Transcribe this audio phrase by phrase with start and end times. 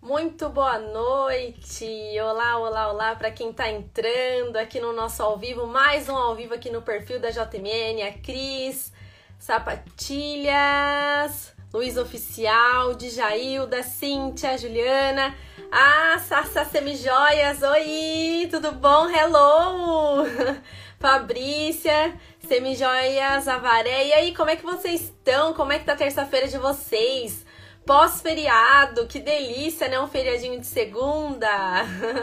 [0.00, 1.84] Muito boa noite!
[2.22, 6.34] Olá, olá, olá para quem está entrando aqui no nosso ao vivo, mais um ao
[6.34, 8.90] vivo aqui no perfil da JMN, a Cris,
[9.38, 15.36] Sapatilhas, Luiz Oficial, Djailda, Cíntia, Juliana,
[15.70, 19.06] ah, Sassa Semijoias, oi, tudo bom?
[19.10, 20.24] Hello!
[20.98, 25.52] Fabrícia, Semijoias, Avaré, e aí, como é que vocês estão?
[25.52, 27.44] Como é que tá terça-feira de vocês?
[27.84, 30.00] Pós-feriado, que delícia, né?
[30.00, 31.48] Um feriadinho de segunda.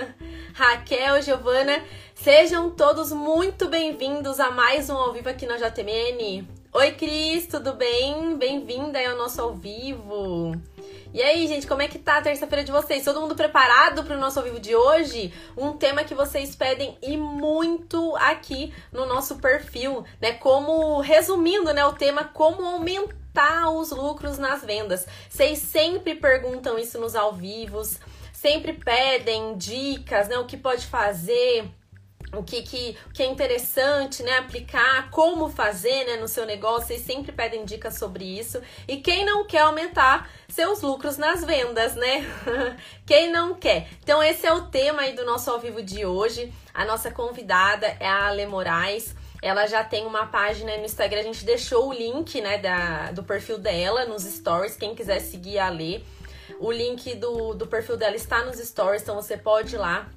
[0.56, 1.80] Raquel, Giovana,
[2.16, 6.63] sejam todos muito bem-vindos a mais um ao vivo aqui na JMN.
[6.76, 8.36] Oi, Cris, tudo bem?
[8.36, 10.60] Bem-vinda ao nosso ao vivo.
[11.14, 13.04] E aí, gente, como é que tá a terça-feira de vocês?
[13.04, 15.32] Todo mundo preparado para o nosso ao vivo de hoje?
[15.56, 20.32] Um tema que vocês pedem e muito aqui no nosso perfil, né?
[20.34, 25.06] Como resumindo, né, o tema como aumentar os lucros nas vendas.
[25.30, 28.00] Vocês sempre perguntam isso nos ao vivos,
[28.34, 30.40] sempre pedem dicas, né?
[30.40, 31.70] O que pode fazer,
[32.34, 34.38] o que, que, que é interessante, né?
[34.38, 36.88] Aplicar, como fazer né, no seu negócio.
[36.88, 38.62] Vocês sempre pedem dicas sobre isso.
[38.88, 42.26] E quem não quer aumentar seus lucros nas vendas, né?
[43.06, 43.88] quem não quer?
[44.02, 46.52] Então, esse é o tema aí do nosso ao vivo de hoje.
[46.74, 49.16] A nossa convidada é a Ale Moraes.
[49.42, 53.24] Ela já tem uma página no Instagram, a gente deixou o link, né, da, do
[53.24, 56.02] perfil dela nos stories, quem quiser seguir a ler.
[56.62, 60.10] O link do, do perfil dela está nos stories, então você pode ir lá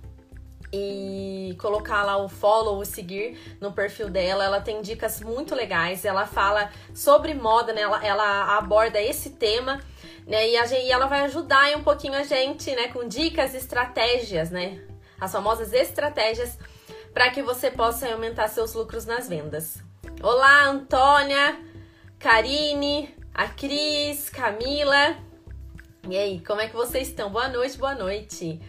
[0.73, 4.45] e colocar lá o follow, o seguir no perfil dela.
[4.45, 6.05] Ela tem dicas muito legais.
[6.05, 7.83] Ela fala sobre moda, né?
[7.83, 9.81] Ela, ela aborda esse tema,
[10.27, 10.49] né?
[10.49, 12.89] E, a e ela vai ajudar um pouquinho a gente, né?
[12.89, 14.83] Com dicas, estratégias, né?
[15.21, 16.59] As famosas estratégias
[17.13, 19.83] para que você possa aumentar seus lucros nas vendas.
[20.23, 21.59] Olá, Antônia,
[22.19, 25.17] Karine, a Cris, Camila.
[26.09, 27.31] E aí, como é que vocês estão?
[27.31, 28.61] Boa noite, boa noite.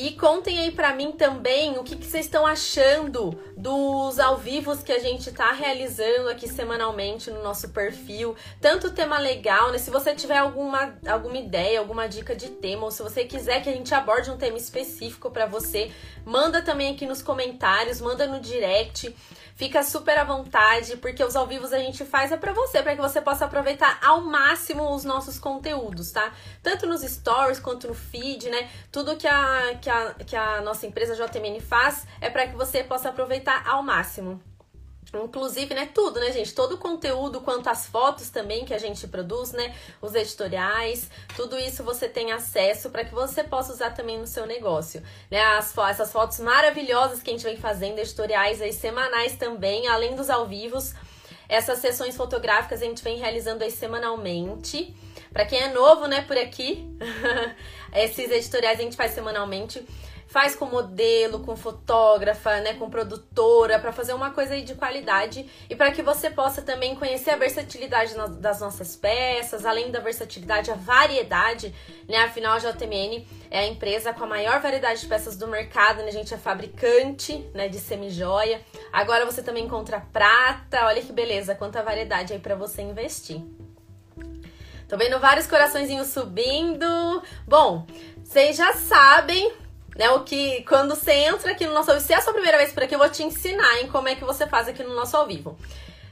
[0.00, 4.80] E contem aí para mim também o que, que, vocês estão achando dos ao vivos
[4.80, 8.36] que a gente tá realizando aqui semanalmente no nosso perfil.
[8.60, 9.78] Tanto tema legal, né?
[9.78, 13.68] Se você tiver alguma, alguma ideia, alguma dica de tema, ou se você quiser que
[13.68, 15.90] a gente aborde um tema específico para você,
[16.24, 19.12] manda também aqui nos comentários, manda no direct.
[19.58, 22.94] Fica super à vontade, porque os ao vivos a gente faz é para você, para
[22.94, 26.32] que você possa aproveitar ao máximo os nossos conteúdos, tá?
[26.62, 28.70] Tanto nos stories quanto no feed, né?
[28.92, 32.82] Tudo que a, que a, que a nossa empresa JMN faz é para que você
[32.82, 34.40] possa aproveitar ao máximo.
[35.14, 36.52] Inclusive, né, tudo, né, gente?
[36.52, 39.74] Todo o conteúdo, quanto as fotos também que a gente produz, né?
[40.02, 44.44] Os editoriais, tudo isso você tem acesso para que você possa usar também no seu
[44.44, 45.02] negócio.
[45.30, 45.40] Né?
[45.40, 50.28] As, essas fotos maravilhosas que a gente vem fazendo, editoriais aí semanais também, além dos
[50.28, 50.94] ao vivos.
[51.48, 54.94] Essas sessões fotográficas a gente vem realizando aí semanalmente.
[55.32, 56.86] Para quem é novo, né, por aqui,
[57.94, 59.84] esses editoriais a gente faz semanalmente
[60.28, 65.48] faz com modelo, com fotógrafa, né, com produtora, para fazer uma coisa aí de qualidade
[65.68, 70.70] e para que você possa também conhecer a versatilidade das nossas peças, além da versatilidade,
[70.70, 71.74] a variedade,
[72.06, 72.18] né?
[72.18, 76.08] Afinal, a JMN é a empresa com a maior variedade de peças do mercado, né?
[76.08, 78.60] A gente é fabricante, né, de semijoia.
[78.92, 83.42] Agora você também encontra prata, olha que beleza, quanta variedade aí para você investir.
[84.88, 87.22] Tô vendo vários coraçõezinhos subindo.
[87.46, 87.86] Bom,
[88.24, 89.52] vocês já sabem
[89.98, 90.08] né?
[90.10, 92.56] O que quando você entra aqui no nosso ao vivo, se é a sua primeira
[92.56, 94.94] vez por aqui, eu vou te ensinar em como é que você faz aqui no
[94.94, 95.58] nosso ao vivo.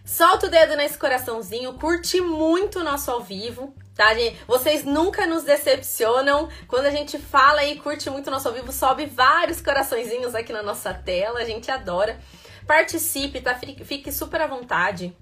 [0.04, 4.38] Solta o dedo nesse coraçãozinho, curte muito o nosso ao vivo, tá, gente?
[4.46, 6.48] Vocês nunca nos decepcionam.
[6.66, 10.52] Quando a gente fala e curte muito o nosso ao vivo, sobe vários coraçõezinhos aqui
[10.52, 12.18] na nossa tela, a gente adora.
[12.66, 13.54] Participe, tá?
[13.84, 15.16] Fique super à vontade.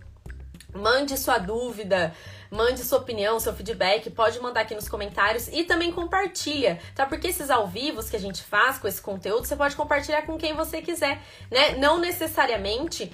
[0.74, 2.12] Mande sua dúvida,
[2.54, 7.04] Mande sua opinião, seu feedback, pode mandar aqui nos comentários e também compartilha, tá?
[7.04, 10.38] Porque esses ao vivos que a gente faz com esse conteúdo, você pode compartilhar com
[10.38, 11.20] quem você quiser,
[11.50, 11.72] né?
[11.78, 13.12] Não necessariamente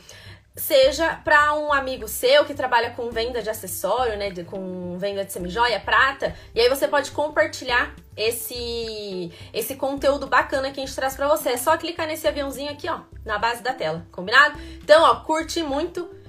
[0.54, 5.24] seja para um amigo seu que trabalha com venda de acessório, né, de, com venda
[5.24, 10.94] de semijoia, prata, e aí você pode compartilhar esse esse conteúdo bacana que a gente
[10.94, 11.50] traz para você.
[11.50, 14.60] É só clicar nesse aviãozinho aqui, ó, na base da tela, combinado?
[14.82, 16.19] Então, ó, curte muito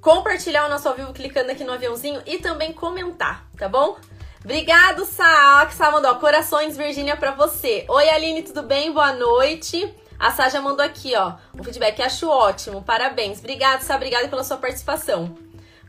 [0.00, 3.96] compartilhar o nosso ao vivo clicando aqui no aviãozinho e também comentar, tá bom?
[4.44, 5.66] Obrigado, Sá.
[5.66, 7.84] Que Sá mandou corações, Virgínia, pra você.
[7.88, 8.92] Oi, Aline, tudo bem?
[8.92, 9.92] Boa noite.
[10.18, 12.00] A Sá já mandou aqui, ó, um feedback.
[12.00, 12.82] Acho ótimo.
[12.82, 13.40] Parabéns.
[13.40, 13.96] Obrigado, Sá.
[13.96, 15.36] Obrigada pela sua participação.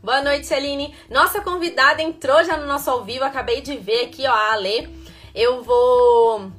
[0.02, 0.94] Boa noite, Aline.
[1.08, 3.24] Nossa convidada entrou já no nosso ao vivo.
[3.24, 4.88] Acabei de ver aqui, ó, a Ale.
[5.34, 6.50] eu vou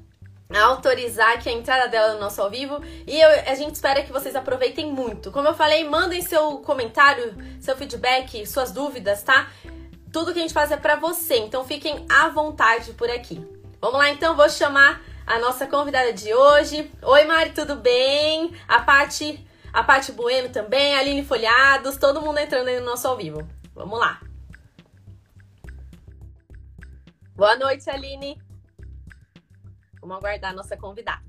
[0.59, 4.11] autorizar aqui a entrada dela no nosso ao vivo e eu, a gente espera que
[4.11, 5.31] vocês aproveitem muito.
[5.31, 9.49] Como eu falei, mandem seu comentário, seu feedback, suas dúvidas, tá?
[10.11, 13.45] Tudo que a gente faz é para você, então fiquem à vontade por aqui.
[13.79, 16.91] Vamos lá então, vou chamar a nossa convidada de hoje.
[17.01, 18.53] Oi Mari, tudo bem?
[18.67, 23.15] A Pati, a Bueno também, a Aline Folhados, todo mundo entrando aí no nosso ao
[23.15, 23.47] vivo.
[23.73, 24.19] Vamos lá.
[27.35, 28.50] Boa noite, Aline.
[30.01, 31.21] Vamos aguardar a nossa convidada.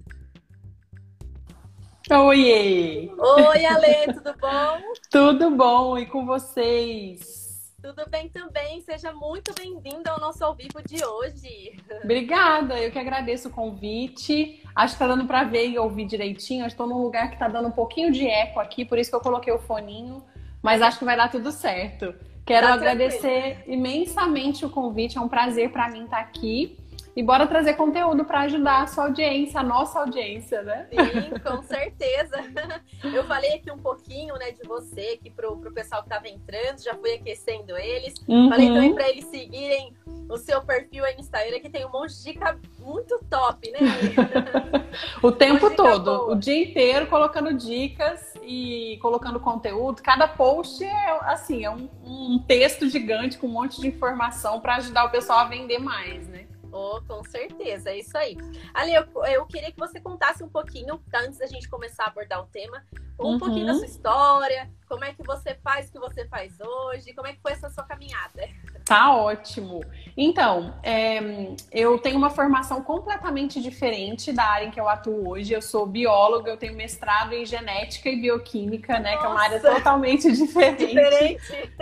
[2.11, 3.13] Oi!
[3.19, 4.81] Oi, Ale, tudo bom?
[5.11, 7.75] tudo bom, e com vocês?
[7.83, 11.77] Tudo bem também, seja muito bem-vinda ao nosso ao vivo de hoje.
[12.03, 14.63] Obrigada, eu que agradeço o convite.
[14.75, 16.65] Acho que tá dando para ver e ouvir direitinho.
[16.65, 19.21] Estou num lugar que tá dando um pouquinho de eco aqui, por isso que eu
[19.21, 20.25] coloquei o foninho,
[20.63, 22.15] mas acho que vai dar tudo certo.
[22.47, 23.75] Quero tá agradecer tranquilo.
[23.75, 26.82] imensamente o convite, é um prazer para mim estar aqui.
[27.15, 30.89] E bora trazer conteúdo para ajudar a sua audiência, a nossa audiência, né?
[30.91, 32.43] Sim, com certeza.
[33.05, 36.83] Eu falei aqui um pouquinho, né, de você aqui pro, pro pessoal que estava entrando,
[36.83, 38.15] já fui aquecendo eles.
[38.27, 38.49] Uhum.
[38.49, 39.95] Falei também para eles seguirem
[40.29, 43.79] o seu perfil aí no Instagram, que tem um monte de dica muito top, né?
[45.23, 46.33] o tempo todo, boa.
[46.33, 50.03] o dia inteiro colocando dicas e colocando conteúdo.
[50.03, 54.77] Cada post é assim, é um, um texto gigante com um monte de informação para
[54.77, 56.42] ajudar o pessoal a vender mais, né?
[56.73, 58.37] Oh, com certeza, é isso aí.
[58.73, 62.07] Ali, eu, eu queria que você contasse um pouquinho, tá, antes da gente começar a
[62.09, 62.83] abordar o tema,
[63.21, 63.39] um uhum.
[63.39, 67.29] pouquinho da sua história, como é que você faz o que você faz hoje, como
[67.29, 68.49] é que foi essa sua caminhada?
[68.85, 69.81] Tá ótimo.
[70.17, 75.53] Então, é, eu tenho uma formação completamente diferente da área em que eu atuo hoje.
[75.53, 79.13] Eu sou bióloga, eu tenho mestrado em genética e bioquímica, né?
[79.13, 79.21] Nossa.
[79.21, 80.87] Que é uma área totalmente diferente.
[80.87, 81.41] Diferente.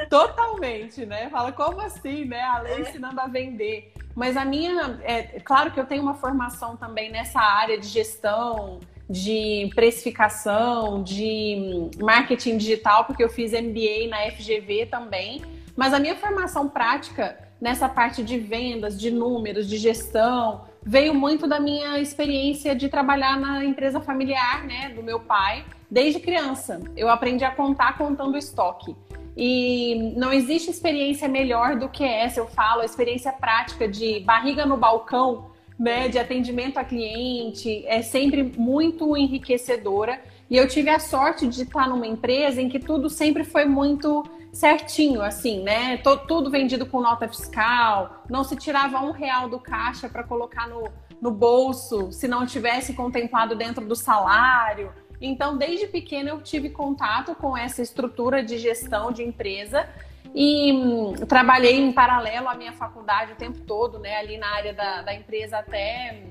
[0.08, 1.28] Totalmente, né?
[1.30, 2.42] Fala, como assim, né?
[2.42, 2.80] A lei é.
[2.80, 3.92] ensinando a vender.
[4.14, 8.80] Mas a minha, é claro que eu tenho uma formação também nessa área de gestão,
[9.08, 15.42] de precificação, de marketing digital, porque eu fiz MBA na FGV também.
[15.80, 21.46] Mas a minha formação prática nessa parte de vendas, de números, de gestão, veio muito
[21.46, 26.82] da minha experiência de trabalhar na empresa familiar, né, do meu pai, desde criança.
[26.94, 28.94] Eu aprendi a contar contando estoque.
[29.34, 34.66] E não existe experiência melhor do que essa, eu falo, a experiência prática de barriga
[34.66, 35.46] no balcão,
[35.78, 40.20] né, de atendimento a cliente, é sempre muito enriquecedora.
[40.50, 44.28] E eu tive a sorte de estar numa empresa em que tudo sempre foi muito
[44.52, 45.96] certinho, assim, né?
[46.26, 50.88] tudo vendido com nota fiscal, não se tirava um real do caixa para colocar no,
[51.20, 54.92] no bolso se não tivesse contemplado dentro do salário.
[55.20, 59.86] Então, desde pequena eu tive contato com essa estrutura de gestão de empresa
[60.34, 64.16] e hum, trabalhei em paralelo à minha faculdade o tempo todo, né?
[64.16, 66.22] Ali na área da, da empresa até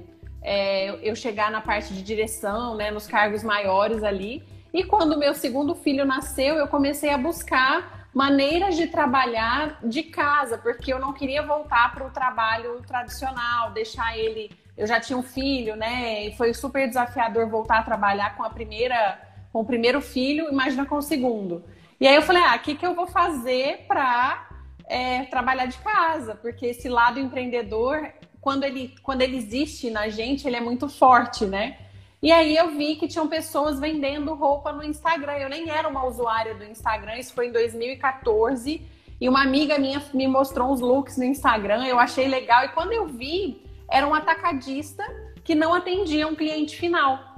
[0.42, 2.90] é, eu chegar na parte de direção, né?
[2.90, 4.44] Nos cargos maiores ali.
[4.74, 10.58] E quando meu segundo filho nasceu, eu comecei a buscar maneiras de trabalhar de casa,
[10.58, 15.22] porque eu não queria voltar para o trabalho tradicional, deixar ele eu já tinha um
[15.22, 16.28] filho, né?
[16.28, 19.20] E foi super desafiador voltar a trabalhar com a primeira,
[19.52, 21.66] com o primeiro filho, imagina com o segundo.
[22.00, 24.48] E aí eu falei, ah, o que, que eu vou fazer para
[24.86, 26.34] é, trabalhar de casa?
[26.34, 28.10] Porque esse lado empreendedor,
[28.40, 31.78] quando ele, quando ele existe na gente, ele é muito forte, né?
[32.22, 35.38] E aí eu vi que tinham pessoas vendendo roupa no Instagram.
[35.38, 38.82] Eu nem era uma usuária do Instagram, isso foi em 2014.
[39.22, 42.66] E uma amiga minha me mostrou uns looks no Instagram, eu achei legal.
[42.66, 45.04] E quando eu vi, era um atacadista
[45.44, 47.36] que não atendia um cliente final.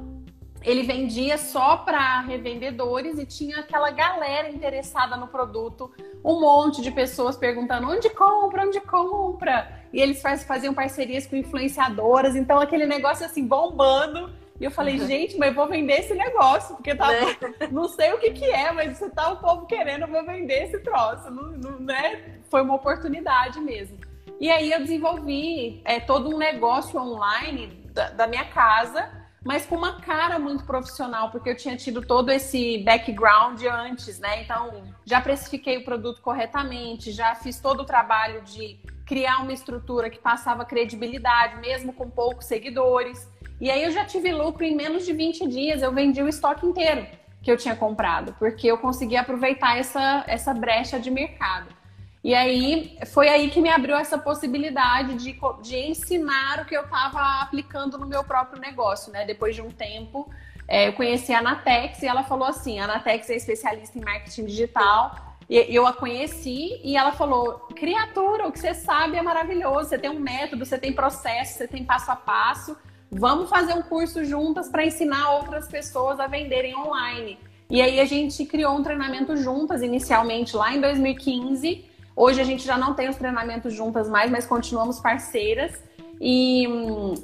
[0.64, 5.92] Ele vendia só para revendedores e tinha aquela galera interessada no produto,
[6.24, 9.82] um monte de pessoas perguntando onde compra, onde compra.
[9.92, 14.32] E eles faziam parcerias com influenciadoras, então aquele negócio assim bombando.
[14.62, 15.08] E eu falei, uhum.
[15.08, 17.36] gente, mas eu vou vender esse negócio, porque tá, né?
[17.72, 20.66] não sei o que, que é, mas se tá o povo querendo, eu vou vender
[20.66, 21.32] esse troço.
[21.32, 22.42] Não, não, né?
[22.48, 23.98] Foi uma oportunidade mesmo.
[24.40, 29.10] E aí eu desenvolvi é, todo um negócio online da, da minha casa,
[29.44, 34.44] mas com uma cara muito profissional, porque eu tinha tido todo esse background antes, né?
[34.44, 40.08] Então, já precifiquei o produto corretamente, já fiz todo o trabalho de criar uma estrutura
[40.08, 43.28] que passava credibilidade, mesmo com poucos seguidores.
[43.62, 46.66] E aí eu já tive lucro em menos de 20 dias, eu vendi o estoque
[46.66, 47.06] inteiro
[47.44, 51.68] que eu tinha comprado, porque eu consegui aproveitar essa, essa brecha de mercado.
[52.24, 56.84] E aí foi aí que me abriu essa possibilidade de, de ensinar o que eu
[56.84, 59.26] estava aplicando no meu próprio negócio, né?
[59.26, 60.28] Depois de um tempo,
[60.68, 64.46] é, eu conheci a Anatex e ela falou assim: a Anatex é especialista em marketing
[64.46, 69.90] digital E eu a conheci e ela falou: criatura, o que você sabe é maravilhoso.
[69.90, 72.78] Você tem um método, você tem processo, você tem passo a passo.
[73.12, 77.38] Vamos fazer um curso juntas para ensinar outras pessoas a venderem online.
[77.70, 81.86] E aí a gente criou um treinamento juntas, inicialmente lá em 2015.
[82.16, 85.84] Hoje a gente já não tem os treinamentos juntas mais, mas continuamos parceiras.
[86.22, 86.66] E,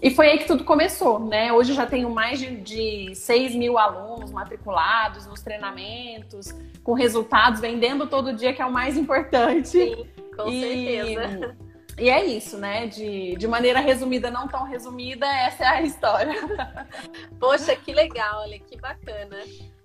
[0.01, 1.53] e foi aí que tudo começou, né?
[1.53, 6.53] Hoje já tenho mais de, de 6 mil alunos matriculados nos treinamentos,
[6.83, 9.69] com resultados, vendendo todo dia, que é o mais importante.
[9.69, 11.55] Sim, com e, certeza.
[11.97, 12.87] E é isso, né?
[12.87, 16.35] De, de maneira resumida, não tão resumida, essa é a história.
[17.39, 19.37] Poxa, que legal, olha, que bacana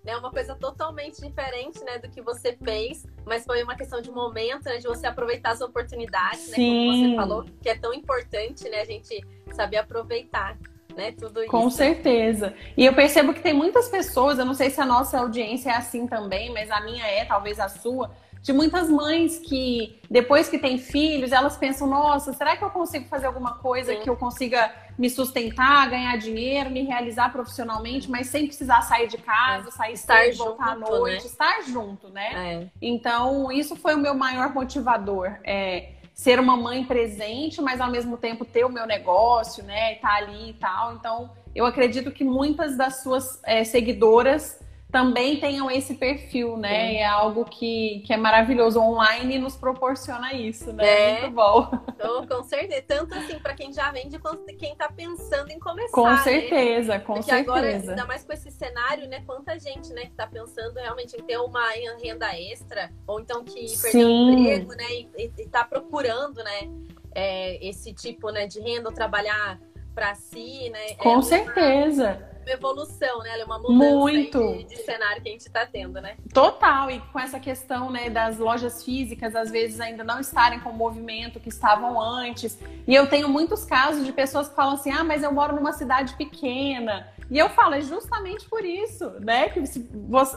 [0.05, 0.17] né?
[0.17, 4.65] Uma coisa totalmente diferente, né, do que você fez, mas foi uma questão de momento,
[4.65, 8.81] né, de você aproveitar as oportunidades, né, como você falou, que é tão importante, né,
[8.81, 10.57] a gente saber aproveitar.
[10.95, 11.51] Né, tudo isso.
[11.51, 12.53] Com certeza.
[12.77, 15.75] E eu percebo que tem muitas pessoas, eu não sei se a nossa audiência é
[15.75, 18.11] assim também, mas a minha é, talvez a sua,
[18.43, 23.07] de muitas mães que, depois que têm filhos, elas pensam: nossa, será que eu consigo
[23.07, 24.01] fazer alguma coisa Sim.
[24.01, 29.17] que eu consiga me sustentar, ganhar dinheiro, me realizar profissionalmente, mas sem precisar sair de
[29.19, 29.71] casa, é.
[29.71, 31.31] sair estar cedo, voltar à noite, né?
[31.31, 32.33] estar junto, né?
[32.35, 32.69] É.
[32.83, 35.39] Então, isso foi o meu maior motivador.
[35.45, 39.95] É, ser uma mãe presente, mas ao mesmo tempo ter o meu negócio, né?
[39.95, 40.95] Estar tá ali e tal.
[40.95, 44.62] Então, eu acredito que muitas das suas é, seguidoras
[44.93, 46.91] também tenham esse perfil, né?
[46.91, 46.97] Sim.
[46.97, 48.79] É algo que, que é maravilhoso.
[48.79, 50.87] Online nos proporciona isso, né?
[50.87, 51.21] É.
[51.23, 51.71] Muito bom.
[52.05, 52.85] Oh, com certeza.
[52.87, 55.93] Tanto assim para quem já vende quanto quem tá pensando em começar.
[55.93, 56.19] Com né?
[56.19, 57.51] certeza, com Porque certeza.
[57.51, 59.23] agora, ainda mais com esse cenário, né?
[59.25, 61.71] Quanta gente, né, que tá pensando realmente em ter uma
[62.03, 64.93] renda extra, ou então que perdeu o emprego, né?
[64.93, 66.69] E, e tá procurando, né?
[67.15, 69.59] É, esse tipo né, de renda, ou trabalhar
[69.95, 70.95] para si, né?
[70.99, 72.32] Com é certeza.
[72.47, 73.31] Evolução, né?
[73.31, 74.57] Ela é uma mudança Muito.
[74.59, 76.17] De, de, cenário que a gente está tendo, né?
[76.33, 80.71] Total, e com essa questão né, das lojas físicas, às vezes ainda não estarem com
[80.71, 82.59] o movimento que estavam antes.
[82.87, 85.73] E eu tenho muitos casos de pessoas que falam assim: ah, mas eu moro numa
[85.73, 87.09] cidade pequena.
[87.31, 89.49] E eu falo, é justamente por isso, né?
[89.49, 89.85] Que você,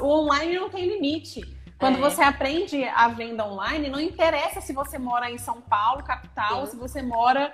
[0.01, 1.41] o online não tem limite.
[1.77, 2.00] Quando é.
[2.00, 6.71] você aprende a venda online, não interessa se você mora em São Paulo, capital, Sim.
[6.71, 7.51] se você mora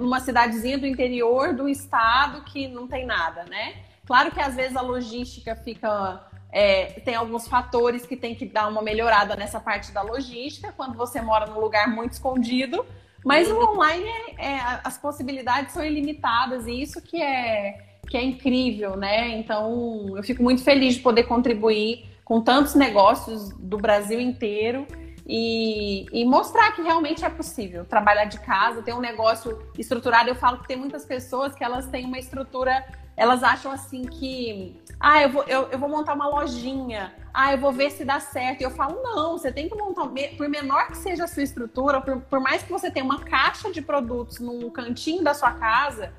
[0.00, 3.74] numa cidadezinha do interior do estado que não tem nada, né?
[4.06, 6.24] Claro que às vezes a logística fica.
[6.52, 10.96] É, tem alguns fatores que tem que dar uma melhorada nessa parte da logística, quando
[10.96, 12.86] você mora num lugar muito escondido,
[13.24, 18.24] mas o online, é, é, as possibilidades são ilimitadas e isso que é, que é
[18.24, 19.36] incrível, né?
[19.36, 24.86] Então, eu fico muito feliz de poder contribuir com tantos negócios do Brasil inteiro
[25.28, 30.28] e, e, mostrar que realmente é possível trabalhar de casa, ter um negócio estruturado.
[30.28, 34.80] Eu falo que tem muitas pessoas que elas têm uma estrutura, elas acham assim que,
[35.00, 38.20] ah, eu vou, eu, eu vou montar uma lojinha, ah, eu vou ver se dá
[38.20, 38.60] certo.
[38.60, 42.00] E eu falo, não, você tem que montar, por menor que seja a sua estrutura,
[42.00, 46.12] por, por mais que você tenha uma caixa de produtos num cantinho da sua casa,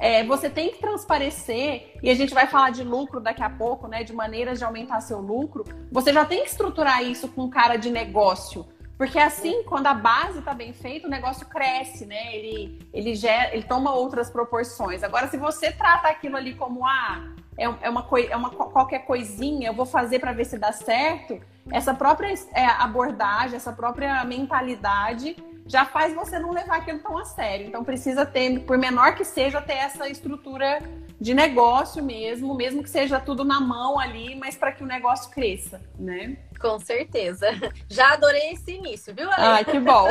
[0.00, 3.86] é, você tem que transparecer, e a gente vai falar de lucro daqui a pouco,
[3.86, 4.02] né?
[4.02, 5.64] De maneiras de aumentar seu lucro.
[5.92, 8.66] Você já tem que estruturar isso com cara de negócio.
[8.96, 12.34] Porque assim, quando a base está bem feita, o negócio cresce, né?
[12.34, 15.02] Ele, ele, gera, ele toma outras proporções.
[15.02, 19.68] Agora, se você trata aquilo ali como ah, é, é, uma, é uma qualquer coisinha,
[19.68, 21.40] eu vou fazer para ver se dá certo,
[21.70, 25.36] essa própria é, abordagem, essa própria mentalidade
[25.70, 27.68] já faz você não levar aquilo tão a sério.
[27.68, 30.80] Então precisa ter, por menor que seja, ter essa estrutura
[31.20, 35.30] de negócio mesmo, mesmo que seja tudo na mão ali, mas para que o negócio
[35.30, 36.38] cresça, né?
[36.58, 37.46] Com certeza.
[37.88, 39.60] Já adorei esse início, viu, Ale?
[39.60, 40.08] Ah, que bom.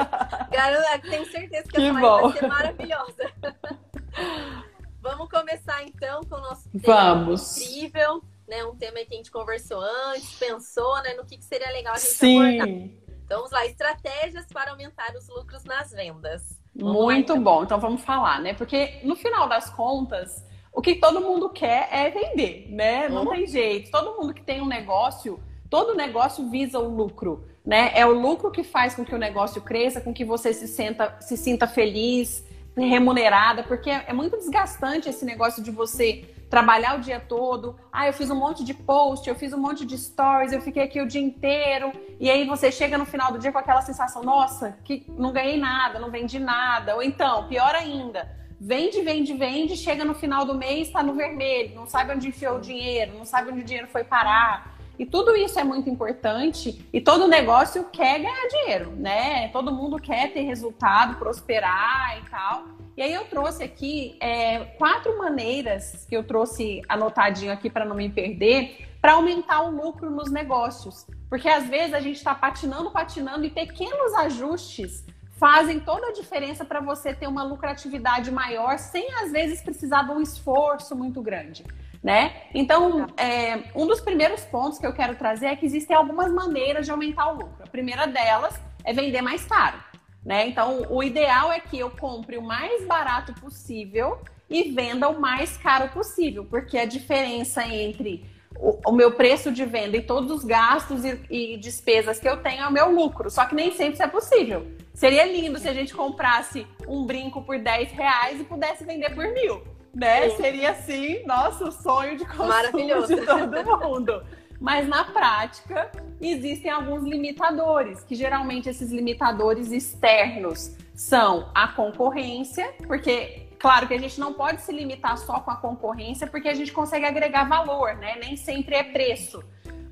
[0.50, 2.30] Garanto, tenho certeza que, que a bom.
[2.30, 3.32] vai ser maravilhosa.
[5.02, 7.60] Vamos começar então com o nosso tema Vamos.
[7.60, 8.64] incrível, né?
[8.64, 11.98] Um tema que a gente conversou antes, pensou, né, no que, que seria legal a
[11.98, 12.60] gente Sim.
[12.60, 13.01] abordar.
[13.32, 16.60] Então, vamos lá, estratégias para aumentar os lucros nas vendas.
[16.76, 17.42] Vamos Muito lá, então.
[17.42, 18.52] bom, então vamos falar, né?
[18.52, 23.08] Porque no final das contas, o que todo mundo quer é vender, né?
[23.08, 23.30] Não uhum.
[23.30, 23.90] tem jeito.
[23.90, 27.90] Todo mundo que tem um negócio, todo negócio visa o lucro, né?
[27.94, 31.16] É o lucro que faz com que o negócio cresça, com que você se, senta,
[31.18, 32.44] se sinta feliz,
[32.76, 37.76] remunerada, porque é muito desgastante esse negócio de você trabalhar o dia todo.
[37.90, 40.82] Ah, eu fiz um monte de post, eu fiz um monte de stories, eu fiquei
[40.82, 41.90] aqui o dia inteiro.
[42.20, 45.58] E aí você chega no final do dia com aquela sensação, nossa, que não ganhei
[45.58, 46.94] nada, não vendi nada.
[46.94, 48.30] Ou então, pior ainda,
[48.60, 52.58] vende, vende, vende, chega no final do mês, está no vermelho, não sabe onde enfiou
[52.58, 54.76] o dinheiro, não sabe onde o dinheiro foi parar.
[55.02, 59.48] E tudo isso é muito importante e todo negócio quer ganhar dinheiro, né?
[59.48, 62.66] Todo mundo quer ter resultado, prosperar e tal.
[62.96, 67.96] E aí eu trouxe aqui é, quatro maneiras que eu trouxe anotadinho aqui para não
[67.96, 71.04] me perder, para aumentar o lucro nos negócios.
[71.28, 76.64] Porque às vezes a gente está patinando, patinando e pequenos ajustes fazem toda a diferença
[76.64, 81.64] para você ter uma lucratividade maior sem às vezes precisar de um esforço muito grande.
[82.02, 82.34] Né?
[82.52, 86.84] Então, é, um dos primeiros pontos que eu quero trazer é que existem algumas maneiras
[86.84, 87.62] de aumentar o lucro.
[87.62, 89.78] A primeira delas é vender mais caro.
[90.24, 90.48] Né?
[90.48, 94.18] Então, o ideal é que eu compre o mais barato possível
[94.50, 98.24] e venda o mais caro possível, porque a diferença entre
[98.56, 102.36] o, o meu preço de venda e todos os gastos e, e, despesas que eu
[102.42, 103.30] tenho é o meu lucro.
[103.30, 104.66] Só que nem sempre isso é possível.
[104.94, 109.26] Seria lindo se a gente comprasse um brinco por 10 reais e pudesse vender por
[109.32, 109.62] mil.
[109.94, 110.30] Né?
[110.30, 114.22] Seria assim, nosso sonho de consumo de todo mundo.
[114.60, 123.48] Mas na prática, existem alguns limitadores, que geralmente esses limitadores externos são a concorrência, porque
[123.58, 126.72] claro que a gente não pode se limitar só com a concorrência, porque a gente
[126.72, 128.16] consegue agregar valor, né?
[128.20, 129.42] Nem sempre é preço.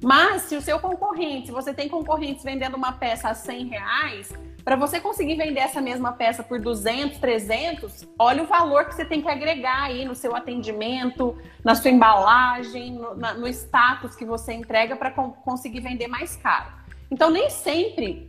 [0.02, 4.32] Mas se o seu concorrente, se você tem concorrentes vendendo uma peça a 100 reais,
[4.64, 9.04] para você conseguir vender essa mesma peça por 200, 300, olha o valor que você
[9.04, 14.24] tem que agregar aí no seu atendimento, na sua embalagem, no, na, no status que
[14.24, 16.72] você entrega para conseguir vender mais caro.
[17.10, 18.28] Então, nem sempre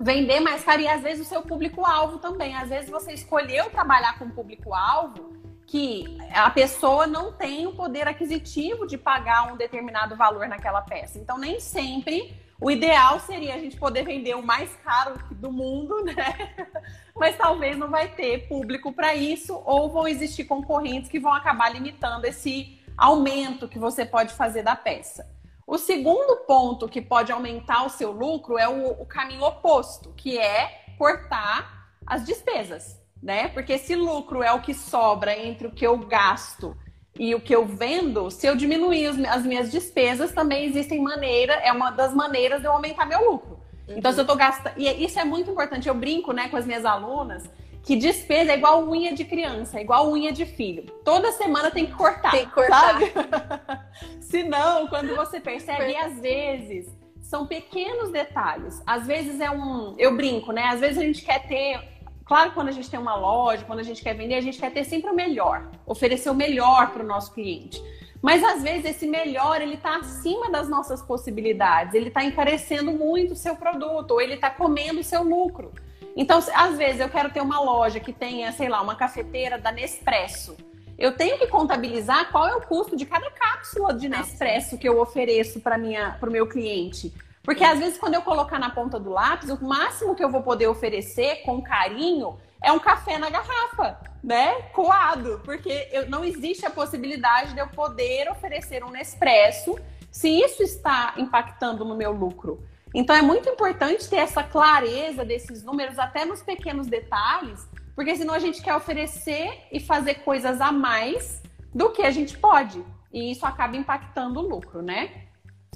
[0.00, 2.54] vender mais caro e às vezes o seu público-alvo também.
[2.56, 5.34] Às vezes você escolheu trabalhar com público-alvo
[5.66, 11.18] que a pessoa não tem o poder aquisitivo de pagar um determinado valor naquela peça.
[11.18, 16.02] Então, nem sempre o ideal seria a gente poder vender o mais caro do mundo,
[16.02, 16.34] né?
[17.14, 21.68] Mas talvez não vai ter público para isso, ou vão existir concorrentes que vão acabar
[21.70, 25.30] limitando esse aumento que você pode fazer da peça.
[25.66, 30.38] O segundo ponto que pode aumentar o seu lucro é o, o caminho oposto, que
[30.38, 33.48] é cortar as despesas, né?
[33.48, 36.74] Porque esse lucro é o que sobra entre o que eu gasto
[37.18, 41.72] e o que eu vendo, se eu diminuir as minhas despesas, também existem maneira, é
[41.72, 43.60] uma das maneiras de eu aumentar meu lucro.
[43.88, 43.94] Uhum.
[43.98, 44.74] Então, se eu tô gastando.
[44.76, 45.88] E isso é muito importante.
[45.88, 47.48] Eu brinco né, com as minhas alunas
[47.84, 50.84] que despesa é igual unha de criança, é igual unha de filho.
[51.04, 52.30] Toda semana tem que cortar.
[52.30, 52.94] Tem que cortar.
[52.94, 53.12] Sabe?
[54.20, 58.82] Senão, quando você percebe, e às vezes são pequenos detalhes.
[58.86, 59.94] Às vezes é um.
[59.98, 60.64] Eu brinco, né?
[60.64, 61.78] Às vezes a gente quer ter
[62.24, 64.72] Claro, quando a gente tem uma loja, quando a gente quer vender, a gente quer
[64.72, 67.82] ter sempre o melhor, oferecer o melhor para o nosso cliente.
[68.22, 73.32] Mas às vezes esse melhor ele está acima das nossas possibilidades, ele está encarecendo muito
[73.32, 75.72] o seu produto, ou ele está comendo o seu lucro.
[76.16, 79.70] Então, às vezes eu quero ter uma loja que tenha, sei lá, uma cafeteira da
[79.70, 80.56] Nespresso.
[80.96, 85.00] Eu tenho que contabilizar qual é o custo de cada cápsula de Nespresso que eu
[85.00, 85.76] ofereço para
[86.22, 87.12] o meu cliente.
[87.44, 90.42] Porque às vezes, quando eu colocar na ponta do lápis, o máximo que eu vou
[90.42, 94.62] poder oferecer com carinho é um café na garrafa, né?
[94.72, 95.42] Coado.
[95.44, 99.78] Porque eu, não existe a possibilidade de eu poder oferecer um Nespresso
[100.10, 102.66] se isso está impactando no meu lucro.
[102.94, 108.32] Então é muito importante ter essa clareza desses números, até nos pequenos detalhes, porque senão
[108.32, 111.42] a gente quer oferecer e fazer coisas a mais
[111.74, 112.82] do que a gente pode.
[113.12, 115.23] E isso acaba impactando o lucro, né?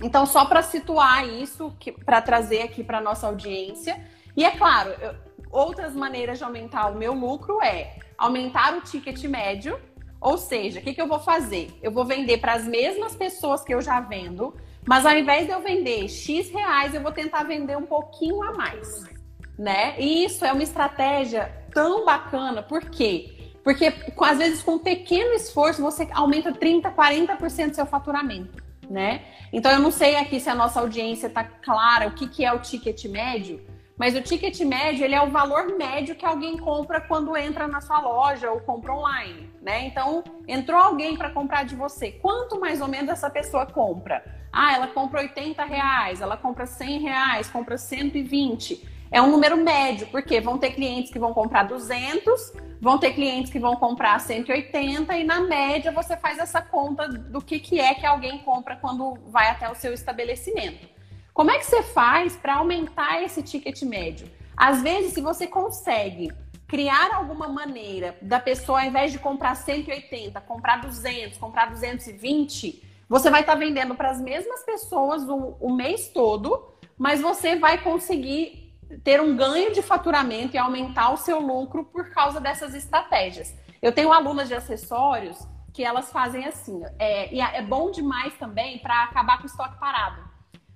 [0.03, 4.01] Então, só para situar isso, para trazer aqui para nossa audiência.
[4.37, 5.15] E é claro, eu,
[5.51, 9.79] outras maneiras de aumentar o meu lucro é aumentar o ticket médio.
[10.21, 11.71] Ou seja, o que, que eu vou fazer?
[11.83, 14.55] Eu vou vender para as mesmas pessoas que eu já vendo,
[14.87, 18.53] mas ao invés de eu vender X reais, eu vou tentar vender um pouquinho a
[18.53, 19.05] mais.
[19.57, 19.95] Né?
[19.99, 23.53] E isso é uma estratégia tão bacana, por quê?
[23.63, 29.23] Porque às vezes com um pequeno esforço você aumenta 30, 40% do seu faturamento né?
[29.53, 32.53] Então eu não sei aqui se a nossa audiência está clara o que, que é
[32.53, 33.61] o ticket médio,
[33.97, 37.81] mas o ticket médio ele é o valor médio que alguém compra quando entra na
[37.81, 39.87] sua loja ou compra online, né?
[39.87, 44.25] Então entrou alguém para comprar de você, quanto mais ou menos essa pessoa compra?
[44.53, 50.07] Ah, ela compra 80 reais, ela compra 100 reais, compra 120 é um número médio,
[50.09, 55.17] porque vão ter clientes que vão comprar 200, vão ter clientes que vão comprar 180
[55.17, 59.19] e na média você faz essa conta do que, que é que alguém compra quando
[59.29, 60.89] vai até o seu estabelecimento.
[61.33, 64.29] Como é que você faz para aumentar esse ticket médio?
[64.57, 66.33] Às vezes, se você consegue
[66.67, 73.31] criar alguma maneira da pessoa, ao invés de comprar 180, comprar 200, comprar 220, você
[73.31, 77.79] vai estar tá vendendo para as mesmas pessoas o, o mês todo, mas você vai
[77.79, 78.68] conseguir
[79.05, 83.55] ter um ganho de faturamento e aumentar o seu lucro por causa dessas estratégias.
[83.81, 85.39] Eu tenho alunas de acessórios
[85.73, 89.79] que elas fazem assim, é, e é bom demais também para acabar com o estoque
[89.79, 90.23] parado.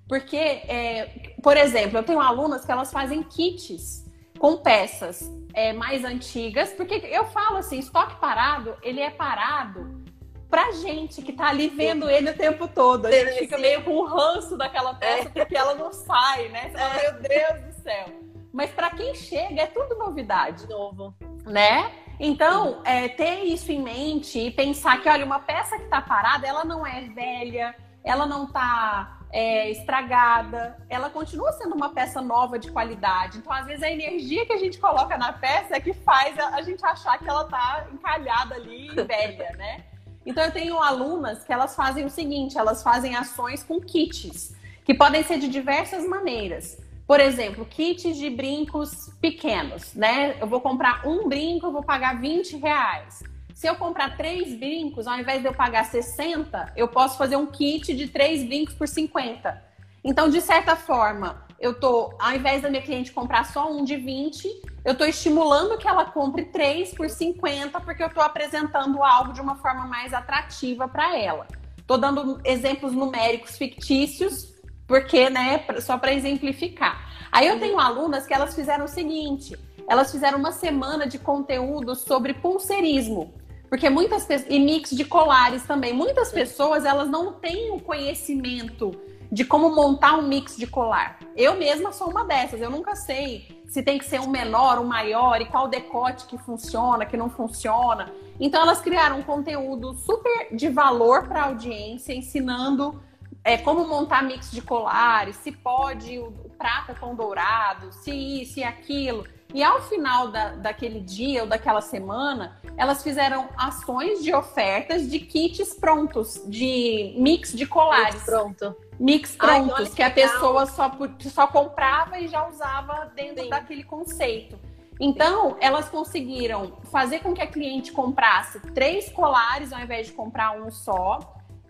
[0.08, 4.04] Porque, é, por exemplo, eu tenho alunas que elas fazem kits
[4.38, 10.02] com peças é, mais antigas, porque eu falo assim, estoque parado, ele é parado
[10.50, 13.06] pra gente que tá ali vendo ele o tempo todo.
[13.06, 15.30] A gente fica meio com o ranço daquela peça é.
[15.30, 16.70] porque ela não sai, né?
[16.70, 17.12] Você fala, é.
[17.12, 18.06] meu Deus céu.
[18.52, 20.68] Mas para quem chega é tudo novidade.
[20.68, 21.14] Novo.
[21.44, 21.90] Né?
[22.20, 26.46] Então, é, ter isso em mente e pensar que, olha, uma peça que tá parada,
[26.46, 32.58] ela não é velha, ela não tá é, estragada, ela continua sendo uma peça nova
[32.58, 33.38] de qualidade.
[33.38, 36.56] Então, às vezes, a energia que a gente coloca na peça é que faz a,
[36.56, 39.84] a gente achar que ela tá encalhada ali, velha, né?
[40.24, 44.94] Então eu tenho alunas que elas fazem o seguinte, elas fazem ações com kits, que
[44.94, 46.78] podem ser de diversas maneiras.
[47.06, 50.36] Por exemplo, kits de brincos pequenos, né?
[50.40, 53.22] Eu vou comprar um brinco, eu vou pagar 20 reais.
[53.54, 57.46] Se eu comprar três brincos, ao invés de eu pagar 60, eu posso fazer um
[57.46, 59.62] kit de três brincos por 50.
[60.04, 63.96] Então, de certa forma, eu tô, ao invés da minha cliente comprar só um de
[63.96, 64.48] 20,
[64.84, 69.40] eu estou estimulando que ela compre três por 50, porque eu estou apresentando algo de
[69.40, 71.46] uma forma mais atrativa para ela.
[71.78, 74.51] Estou dando exemplos numéricos fictícios,
[74.92, 77.10] porque, né, só para exemplificar.
[77.32, 81.94] Aí eu tenho alunas que elas fizeram o seguinte: elas fizeram uma semana de conteúdo
[81.94, 83.32] sobre pulseirismo.
[83.70, 85.94] Porque muitas e mix de colares também.
[85.94, 88.90] Muitas pessoas, elas não têm o conhecimento
[89.32, 91.18] de como montar um mix de colar.
[91.34, 94.84] Eu mesma sou uma dessas, eu nunca sei se tem que ser um menor, um
[94.84, 98.12] maior, e qual decote que funciona, que não funciona.
[98.38, 103.00] Então elas criaram um conteúdo super de valor para a audiência, ensinando
[103.44, 108.60] é, como montar mix de colares, se pode o, o prata com dourado, se isso
[108.60, 109.26] e aquilo.
[109.54, 115.18] E ao final da, daquele dia ou daquela semana, elas fizeram ações de ofertas de
[115.18, 118.14] kits prontos, de mix de colares.
[118.14, 123.10] Mix pronto mix prontos, Ai, que, que a pessoa só, só comprava e já usava
[123.16, 123.50] dentro Sim.
[123.50, 124.56] daquele conceito.
[125.00, 130.52] Então, elas conseguiram fazer com que a cliente comprasse três colares ao invés de comprar
[130.52, 131.18] um só,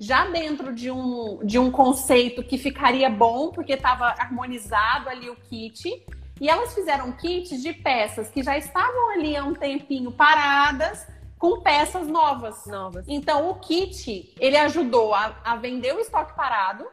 [0.02, 5.36] já dentro de um, de um conceito que ficaria bom, porque estava harmonizado ali o
[5.36, 6.04] kit.
[6.40, 11.06] E elas fizeram kits de peças que já estavam ali há um tempinho paradas,
[11.38, 12.66] com peças novas.
[12.66, 13.04] Novas.
[13.06, 16.84] Então, o kit, ele ajudou a, a vender o estoque parado,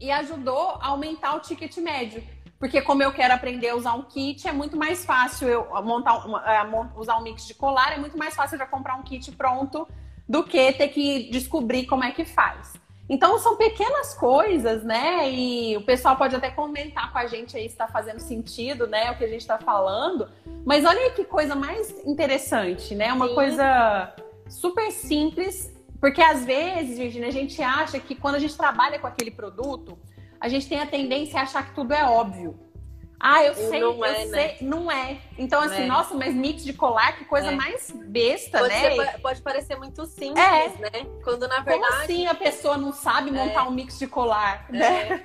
[0.00, 2.24] e ajudou a aumentar o ticket médio.
[2.58, 6.24] Porque como eu quero aprender a usar um kit, é muito mais fácil eu montar
[6.46, 9.86] é, usar um mix de colar, é muito mais fácil já comprar um kit pronto
[10.30, 12.74] do que ter que descobrir como é que faz.
[13.08, 15.28] Então são pequenas coisas, né?
[15.28, 19.10] E o pessoal pode até comentar com a gente aí se está fazendo sentido, né?
[19.10, 20.30] O que a gente está falando.
[20.64, 23.12] Mas olha aí que coisa mais interessante, né?
[23.12, 23.34] Uma Sim.
[23.34, 24.14] coisa
[24.48, 29.06] super simples porque às vezes, Virginia, a gente acha que quando a gente trabalha com
[29.06, 29.98] aquele produto,
[30.40, 32.58] a gente tem a tendência a achar que tudo é óbvio.
[33.22, 34.48] Ah, eu sei, não é, eu né?
[34.48, 35.18] sei, não é.
[35.36, 35.86] Então, assim, é.
[35.86, 37.54] nossa, mas mix de colar, que coisa é.
[37.54, 38.80] mais besta, pode né?
[38.80, 40.68] Ser, pode parecer muito simples, é.
[40.78, 41.06] né?
[41.22, 41.80] Quando na verdade.
[41.80, 43.68] Como assim a pessoa não sabe montar é.
[43.68, 45.22] um mix de colar, né?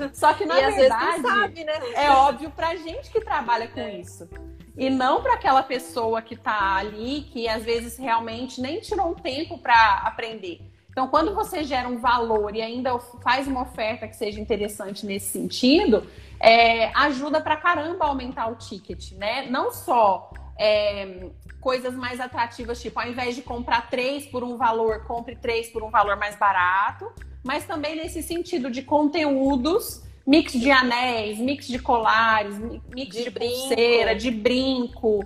[0.00, 0.10] É.
[0.14, 1.22] Só que na e verdade.
[1.22, 1.72] Sabe, né?
[1.94, 4.28] É óbvio pra gente que trabalha com isso.
[4.76, 9.14] E não para aquela pessoa que está ali, que às vezes realmente nem tirou um
[9.14, 10.60] tempo para aprender.
[10.94, 15.32] Então, quando você gera um valor e ainda faz uma oferta que seja interessante nesse
[15.32, 16.06] sentido,
[16.38, 19.44] é, ajuda para caramba a aumentar o ticket, né?
[19.50, 21.30] Não só é,
[21.60, 25.82] coisas mais atrativas, tipo, ao invés de comprar três por um valor, compre três por
[25.82, 27.10] um valor mais barato,
[27.42, 32.56] mas também nesse sentido de conteúdos mix de anéis, mix de colares,
[32.94, 35.24] mix de, de pulseira, de brinco,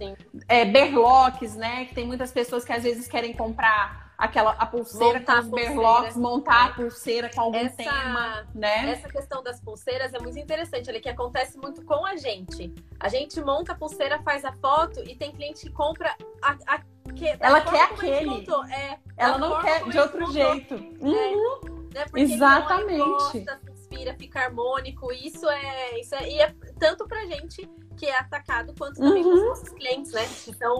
[0.48, 1.84] é, berloques, né?
[1.84, 5.50] Que tem muitas pessoas que às vezes querem comprar aquela a pulseira montar com os
[5.50, 8.90] berloques, montar a pulseira com algum essa, tema, né?
[8.90, 12.74] Essa questão das pulseiras é muito interessante, ali que acontece muito com a gente.
[12.98, 16.80] A gente monta a pulseira, faz a foto e tem cliente que compra a, a
[17.14, 18.44] que, ela quer aquele.
[18.70, 20.74] É, ela não quer de outro jeito.
[20.74, 21.88] Uhum.
[21.94, 22.06] É, né?
[22.16, 23.46] Exatamente
[23.88, 25.10] inspira, fica harmônico.
[25.12, 27.17] Isso é, isso é, e é tanto pra
[27.48, 29.30] gente que é atacado, quanto também uhum.
[29.30, 30.24] para os nossos clientes, né?
[30.44, 30.78] Que, são,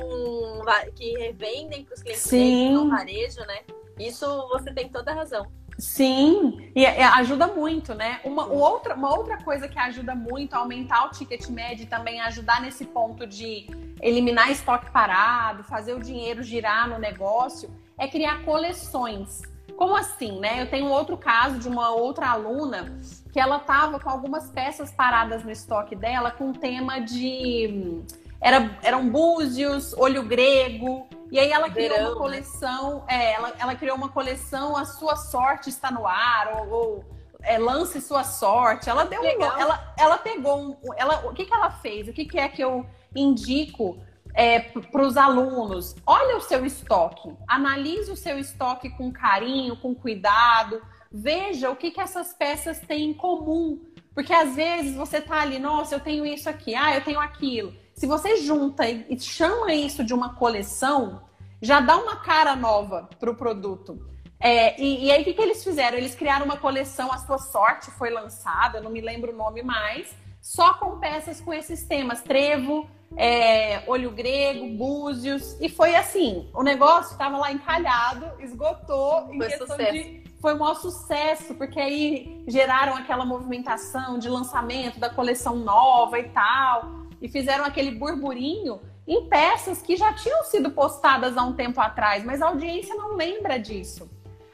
[0.95, 2.73] que revendem para os clientes Sim.
[2.73, 3.61] no varejo, né?
[3.99, 5.51] Isso você tem toda a razão.
[5.79, 8.21] Sim, e ajuda muito, né?
[8.25, 12.21] Uma outra, uma outra coisa que ajuda muito a aumentar o ticket médio e também
[12.21, 13.67] ajudar nesse ponto de
[14.01, 19.43] eliminar estoque parado, fazer o dinheiro girar no negócio, é criar coleções.
[19.79, 20.61] Como assim, né?
[20.61, 22.99] Eu tenho outro caso de uma outra aluna
[23.33, 28.03] que ela tava com algumas peças paradas no estoque dela com tema de
[28.41, 31.07] era, eram búzios, olho grego.
[31.31, 32.21] E aí ela criou Verão, uma né?
[32.21, 33.25] coleção, né?
[33.25, 37.05] é, ela, ela criou uma coleção A Sua Sorte Está no Ar, ou, ou
[37.43, 38.91] é, Lance Sua Sorte.
[38.91, 40.77] Ela deu um, ela, ela pegou um.
[40.97, 42.09] Ela, o que, que ela fez?
[42.09, 43.97] O que, que é que eu indico
[44.39, 49.93] é, para os alunos: olha o seu estoque, analise o seu estoque com carinho, com
[49.93, 53.85] cuidado, veja o que, que essas peças têm em comum.
[54.15, 57.75] Porque às vezes você tá ali, nossa, eu tenho isso aqui, ah, eu tenho aquilo.
[57.95, 61.23] Se você junta e chama isso de uma coleção,
[61.61, 64.07] já dá uma cara nova para o produto.
[64.41, 65.99] É, e, e, aí, o que, que eles fizeram?
[65.99, 70.15] Eles criaram uma coleção, A Sua Sorte foi lançada, não me lembro o nome mais,
[70.49, 75.55] só com peças com esses temas: trevo, é, olho grego, búzios.
[75.61, 79.93] E foi assim: o negócio estava lá encalhado, esgotou foi em questão sucesso.
[79.93, 80.29] de.
[80.41, 86.31] Foi um maior sucesso, porque aí geraram aquela movimentação de lançamento da coleção nova e
[86.31, 91.81] tal, e fizeram aquele burburinho em peças que já tinham sido postadas há um tempo
[91.81, 94.09] atrás, mas a audiência não lembra disso.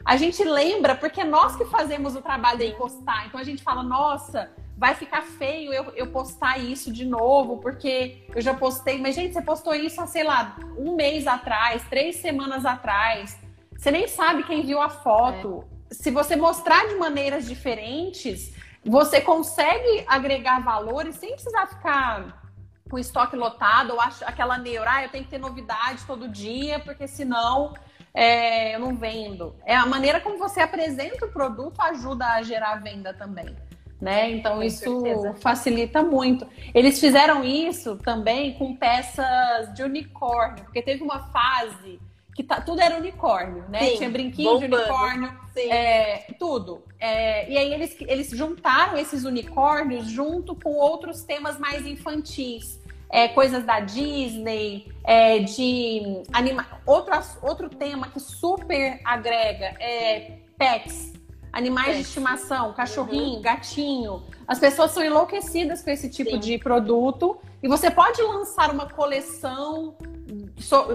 [0.05, 3.27] A gente lembra porque nós que fazemos o trabalho de postar.
[3.27, 8.27] Então a gente fala, nossa, vai ficar feio eu, eu postar isso de novo, porque
[8.35, 9.01] eu já postei.
[9.01, 13.39] Mas, gente, você postou isso há, sei lá, um mês atrás, três semanas atrás.
[13.77, 15.65] Você nem sabe quem viu a foto.
[15.91, 15.95] É.
[15.95, 18.53] Se você mostrar de maneiras diferentes,
[18.85, 22.43] você consegue agregar valores sem precisar ficar
[22.91, 27.09] com estoque lotado ou aquela neura, ah, eu tenho que ter novidade todo dia, porque
[27.09, 27.75] senão
[28.13, 29.57] é, eu não vendo.
[29.65, 33.57] É a maneira como você apresenta o produto ajuda a gerar venda também.
[34.05, 34.33] Né?
[34.33, 35.35] Então com isso certeza.
[35.41, 36.47] facilita muito.
[36.75, 41.99] Eles fizeram isso também com peças de unicórnio, porque teve uma fase
[42.35, 43.79] que tá, tudo era unicórnio, né?
[43.79, 44.77] Sim, Tinha brinquinho bombando.
[44.77, 46.85] de unicórnio, é, tudo.
[47.01, 53.29] É, e aí eles, eles juntaram esses unicórnios junto com outros temas mais infantis é,
[53.29, 56.67] coisas da Disney, é, de anima...
[56.85, 61.13] outro, outro tema que super agrega é pets,
[61.55, 61.99] animais pets.
[61.99, 63.43] de estimação, cachorrinho, uhum.
[63.43, 64.23] gatinho.
[64.47, 66.39] As pessoas são enlouquecidas com esse tipo Sim.
[66.39, 69.97] de produto e você pode lançar uma coleção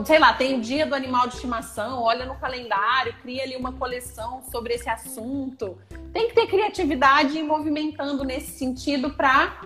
[0.05, 3.73] sei lá, tem o dia do animal de estimação, olha no calendário, cria ali uma
[3.73, 5.77] coleção sobre esse assunto.
[6.11, 9.61] Tem que ter criatividade movimentando nesse sentido para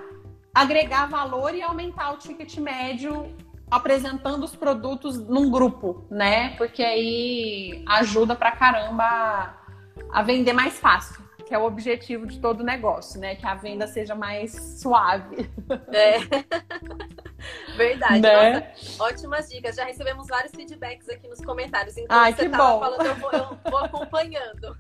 [0.54, 3.34] agregar valor e aumentar o ticket médio
[3.72, 6.50] apresentando os produtos num grupo, né?
[6.58, 9.63] Porque aí ajuda pra caramba
[10.12, 13.36] a, vender mais fácil, que é o objetivo de todo negócio, né?
[13.36, 15.50] Que a venda seja mais suave.
[15.92, 16.18] É.
[17.76, 18.22] Verdade.
[18.22, 18.60] Né?
[18.60, 19.76] Nossa, ótimas dicas.
[19.76, 21.98] Já recebemos vários feedbacks aqui nos comentários.
[21.98, 22.80] Então, Ai, você que bom.
[22.80, 24.78] falando, eu vou, eu vou acompanhando.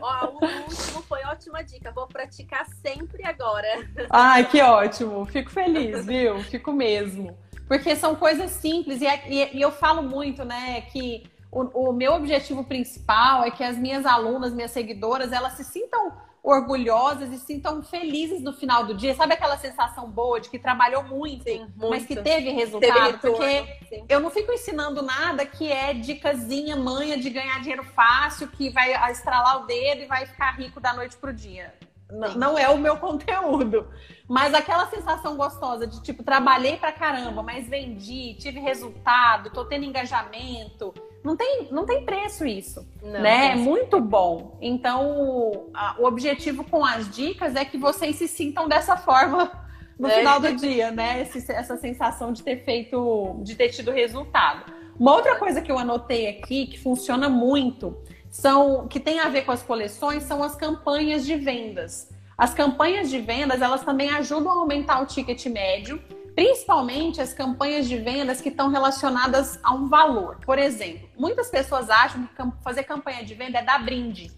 [0.00, 1.90] Ó, o último foi ótima dica.
[1.90, 3.66] Vou praticar sempre agora.
[4.10, 5.26] Ai, que ótimo.
[5.26, 6.40] Fico feliz, viu?
[6.44, 7.36] Fico mesmo.
[7.66, 9.00] Porque são coisas simples.
[9.00, 11.24] E, é, e, e eu falo muito, né, que
[11.54, 16.12] o, o meu objetivo principal é que as minhas alunas, minhas seguidoras, elas se sintam
[16.42, 19.14] orgulhosas e sintam felizes no final do dia.
[19.14, 21.88] Sabe aquela sensação boa de que trabalhou muito, sim, muito.
[21.88, 22.92] mas que teve resultado?
[22.92, 24.04] Teve retorno, porque sim.
[24.08, 28.92] eu não fico ensinando nada que é dicasinha, manha de ganhar dinheiro fácil, que vai
[29.10, 31.72] estralar o dedo e vai ficar rico da noite pro dia.
[32.10, 33.88] Não, não é o meu conteúdo.
[34.28, 39.84] Mas aquela sensação gostosa de tipo, trabalhei pra caramba, mas vendi, tive resultado, tô tendo
[39.84, 40.92] engajamento
[41.24, 43.52] não tem, não tem preço isso, não, né?
[43.52, 44.58] É muito bom.
[44.60, 49.50] Então, a, o objetivo com as dicas é que vocês se sintam dessa forma
[49.98, 50.18] no é.
[50.18, 51.22] final do dia, né?
[51.22, 54.70] Esse, essa sensação de ter feito, de ter tido resultado.
[55.00, 57.96] Uma outra coisa que eu anotei aqui que funciona muito
[58.30, 62.12] são que tem a ver com as coleções são as campanhas de vendas.
[62.36, 66.02] As campanhas de vendas elas também ajudam a aumentar o ticket médio
[66.34, 70.38] Principalmente as campanhas de vendas que estão relacionadas a um valor.
[70.44, 74.32] Por exemplo, muitas pessoas acham que fazer campanha de venda é dar brinde,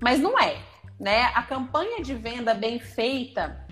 [0.00, 0.58] mas não é.
[0.98, 1.24] Né?
[1.34, 3.66] A campanha de venda bem feita,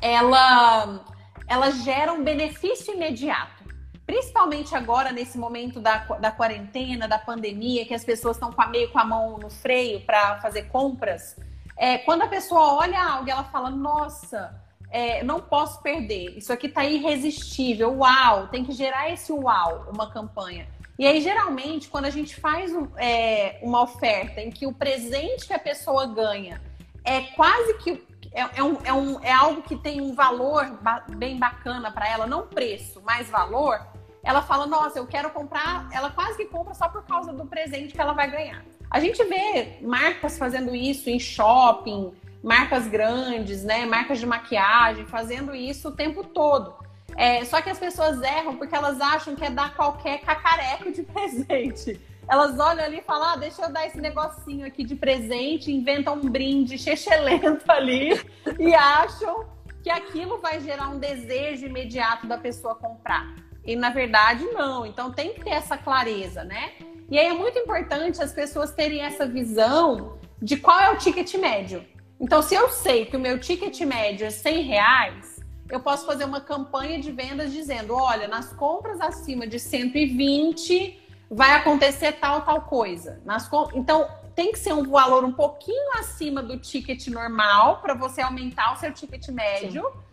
[0.00, 1.04] ela,
[1.46, 3.64] ela gera um benefício imediato.
[4.06, 8.98] Principalmente agora, nesse momento da, da quarentena, da pandemia, que as pessoas estão meio com
[8.98, 11.36] a mão no freio para fazer compras.
[11.76, 14.62] É, quando a pessoa olha algo, ela fala: Nossa,
[14.94, 16.38] é, não posso perder.
[16.38, 17.98] Isso aqui tá irresistível.
[17.98, 18.46] Uau!
[18.46, 20.68] Tem que gerar esse uau, uma campanha.
[20.96, 25.52] E aí, geralmente, quando a gente faz é, uma oferta em que o presente que
[25.52, 26.62] a pessoa ganha
[27.04, 28.06] é quase que.
[28.32, 30.78] É, é, um, é, um, é algo que tem um valor
[31.16, 33.80] bem bacana para ela, não preço, mas valor.
[34.22, 35.88] Ela fala, nossa, eu quero comprar.
[35.92, 38.64] Ela quase que compra só por causa do presente que ela vai ganhar.
[38.88, 42.12] A gente vê marcas fazendo isso em shopping,
[42.44, 46.74] marcas grandes, né, marcas de maquiagem, fazendo isso o tempo todo.
[47.16, 51.02] É, só que as pessoas erram porque elas acham que é dar qualquer cacareco de
[51.04, 51.98] presente.
[52.28, 56.14] Elas olham ali e falam, ah, deixa eu dar esse negocinho aqui de presente, inventam
[56.14, 58.20] um brinde chechelento ali
[58.58, 59.46] e acham
[59.82, 63.34] que aquilo vai gerar um desejo imediato da pessoa comprar.
[63.64, 64.84] e na verdade não.
[64.84, 66.72] Então tem que ter essa clareza, né?
[67.10, 71.34] E aí é muito importante as pessoas terem essa visão de qual é o ticket
[71.34, 71.84] médio.
[72.24, 75.38] Então, se eu sei que o meu ticket médio é 100 reais,
[75.70, 81.52] eu posso fazer uma campanha de vendas dizendo: olha, nas compras acima de 120 vai
[81.52, 83.20] acontecer tal, tal coisa.
[83.26, 88.22] Nas, então, tem que ser um valor um pouquinho acima do ticket normal para você
[88.22, 89.82] aumentar o seu ticket médio.
[89.82, 90.04] Sim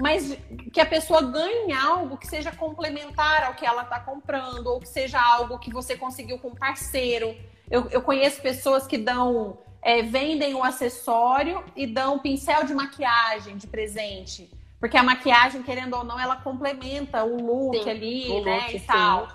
[0.00, 0.38] mas
[0.72, 4.88] que a pessoa ganhe algo que seja complementar ao que ela está comprando, ou que
[4.88, 7.36] seja algo que você conseguiu com parceiro.
[7.68, 12.64] Eu, eu conheço pessoas que dão, é, vendem o um acessório e dão um pincel
[12.64, 14.50] de maquiagem de presente.
[14.80, 18.60] Porque a maquiagem, querendo ou não, ela complementa o look sim, ali, o né?
[18.60, 19.28] Look, e tal.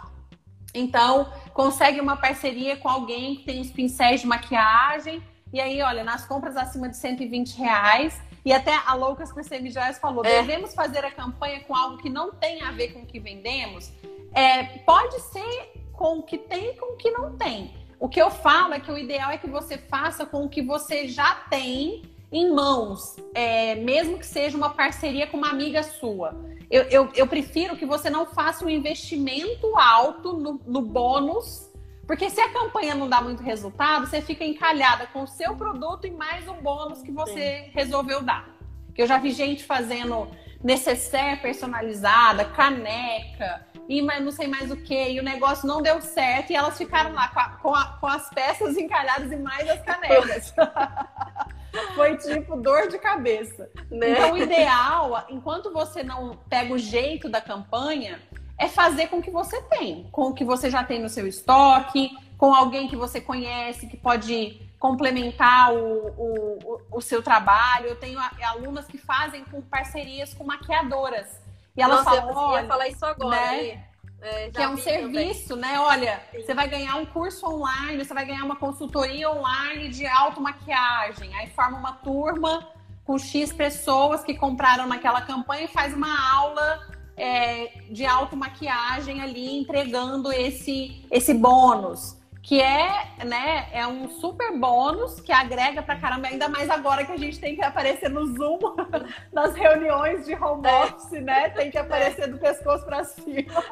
[0.73, 5.21] Então, consegue uma parceria com alguém que tem os pincéis de maquiagem.
[5.51, 9.99] E aí, olha, nas compras acima de 120 reais, e até a Loucas PCM Joias
[9.99, 10.41] falou: é.
[10.41, 13.91] devemos fazer a campanha com algo que não tem a ver com o que vendemos.
[14.33, 17.71] É, pode ser com o que tem e com o que não tem.
[18.03, 20.61] O que eu falo é que o ideal é que você faça com o que
[20.61, 22.01] você já tem
[22.33, 26.35] em mãos, é, mesmo que seja uma parceria com uma amiga sua.
[26.69, 31.71] Eu, eu, eu, prefiro que você não faça um investimento alto no, no bônus
[32.05, 36.05] porque se a campanha não dá muito resultado, você fica encalhada com o seu produto
[36.05, 37.71] e mais o bônus que você Sim.
[37.73, 38.49] resolveu dar.
[38.93, 40.27] Que eu já vi gente fazendo
[40.63, 46.51] necessaire personalizada, caneca, e não sei mais o que, e o negócio não deu certo,
[46.51, 49.81] e elas ficaram lá com, a, com, a, com as peças encalhadas e mais as
[49.81, 50.53] canecas.
[51.95, 53.69] Foi tipo dor de cabeça.
[53.89, 54.11] Né?
[54.11, 58.21] Então, o ideal, enquanto você não pega o jeito da campanha,
[58.57, 61.27] é fazer com o que você tem, com o que você já tem no seu
[61.27, 67.85] estoque, com alguém que você conhece, que pode complementar o, o, o seu trabalho.
[67.85, 68.19] Eu tenho
[68.49, 71.41] alunas que fazem com parcerias com maquiadoras.
[71.73, 73.85] E elas Nossa, falam, eu ia falar isso agora, né?
[74.21, 75.71] É, que é um serviço, também.
[75.71, 75.79] né?
[75.79, 76.41] Olha, Sim.
[76.41, 81.33] você vai ganhar um curso online, você vai ganhar uma consultoria online de automaquiagem.
[81.37, 82.67] Aí forma uma turma
[83.05, 86.81] com X pessoas que compraram naquela campanha e faz uma aula
[87.15, 92.21] é, de automaquiagem ali entregando esse, esse bônus.
[92.43, 97.13] Que é, né, é um super bônus que agrega pra caramba, ainda mais agora que
[97.13, 98.59] a gente tem que aparecer no Zoom
[99.31, 100.83] nas reuniões de home é.
[100.83, 101.49] office, né?
[101.51, 103.63] Tem que aparecer do pescoço para cima.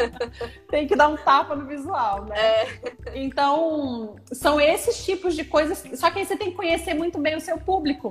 [0.70, 2.34] tem que dar um tapa no visual, né?
[2.38, 2.66] É.
[3.14, 5.84] Então, são esses tipos de coisas.
[5.92, 8.10] Só que aí você tem que conhecer muito bem o seu público.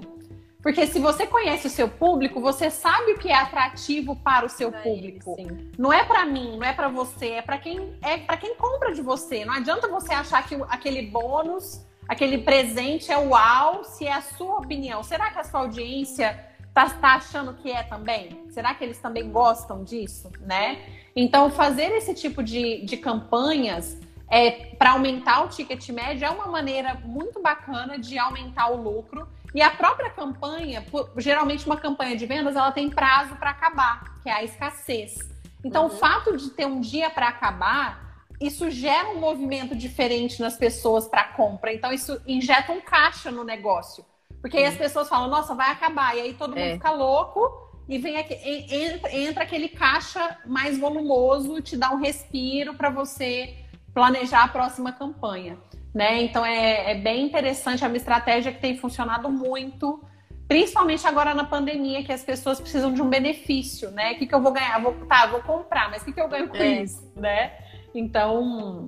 [0.63, 4.49] Porque se você conhece o seu público, você sabe o que é atrativo para o
[4.49, 5.36] seu público.
[5.36, 5.69] Sim.
[5.78, 8.93] Não é para mim, não é para você, é para quem é para quem compra
[8.93, 9.43] de você.
[9.43, 14.60] Não adianta você achar que aquele bônus, aquele presente é uau, se é a sua
[14.60, 15.04] opinião.
[15.04, 16.39] Será que a sua audiência
[16.73, 18.45] tá, tá achando que é também?
[18.49, 20.80] Será que eles também gostam disso, né?
[21.13, 23.99] Então, fazer esse tipo de, de campanhas
[24.30, 29.28] é, para aumentar o ticket médio é uma maneira muito bacana de aumentar o lucro
[29.54, 30.84] e a própria campanha,
[31.18, 35.20] geralmente uma campanha de vendas, ela tem prazo para acabar, que é a escassez.
[35.63, 35.94] Então, uhum.
[35.94, 41.08] o fato de ter um dia para acabar, isso gera um movimento diferente nas pessoas
[41.08, 41.74] para compra.
[41.74, 44.04] Então, isso injeta um caixa no negócio.
[44.42, 46.18] Porque aí as pessoas falam, nossa, vai acabar.
[46.18, 46.74] E aí todo mundo é.
[46.74, 47.50] fica louco
[47.88, 53.56] e vem aqui, entra, entra aquele caixa mais volumoso, te dá um respiro para você
[53.94, 55.58] planejar a próxima campanha.
[55.94, 56.24] Né?
[56.24, 60.04] Então é, é bem interessante, é uma estratégia que tem funcionado muito,
[60.48, 64.14] principalmente agora na pandemia, que as pessoas precisam de um benefício, né?
[64.14, 64.82] O que, que eu vou ganhar?
[64.82, 66.82] Vou, tá, vou comprar, mas o que, que eu ganho com é.
[66.82, 67.52] isso, né?
[67.94, 68.88] Então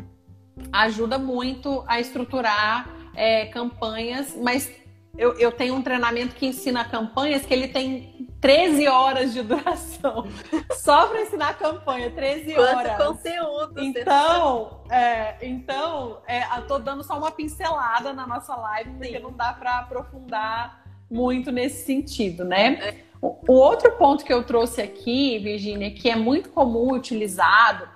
[0.71, 4.71] ajuda muito a estruturar é, campanhas, mas
[5.17, 10.27] eu, eu tenho um treinamento que ensina campanhas que ele tem 13 horas de duração.
[10.73, 12.97] Só para ensinar campanha, 13 Quanto horas.
[12.97, 13.81] conteúdo.
[13.81, 19.23] Então, é, então é, tô dando só uma pincelada na nossa live, porque Sim.
[19.23, 22.73] não dá para aprofundar muito nesse sentido, né?
[22.73, 22.95] É.
[23.21, 27.87] O, o outro ponto que eu trouxe aqui, Virginia, que é muito comum utilizado,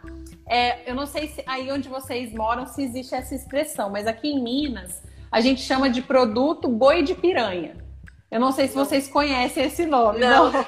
[0.48, 4.30] é, eu não sei se aí onde vocês moram se existe essa expressão, mas aqui
[4.30, 7.78] em Minas a gente chama de produto boi de piranha.
[8.32, 10.20] Eu não sei se vocês conhecem esse nome.
[10.20, 10.52] Não.
[10.52, 10.66] não.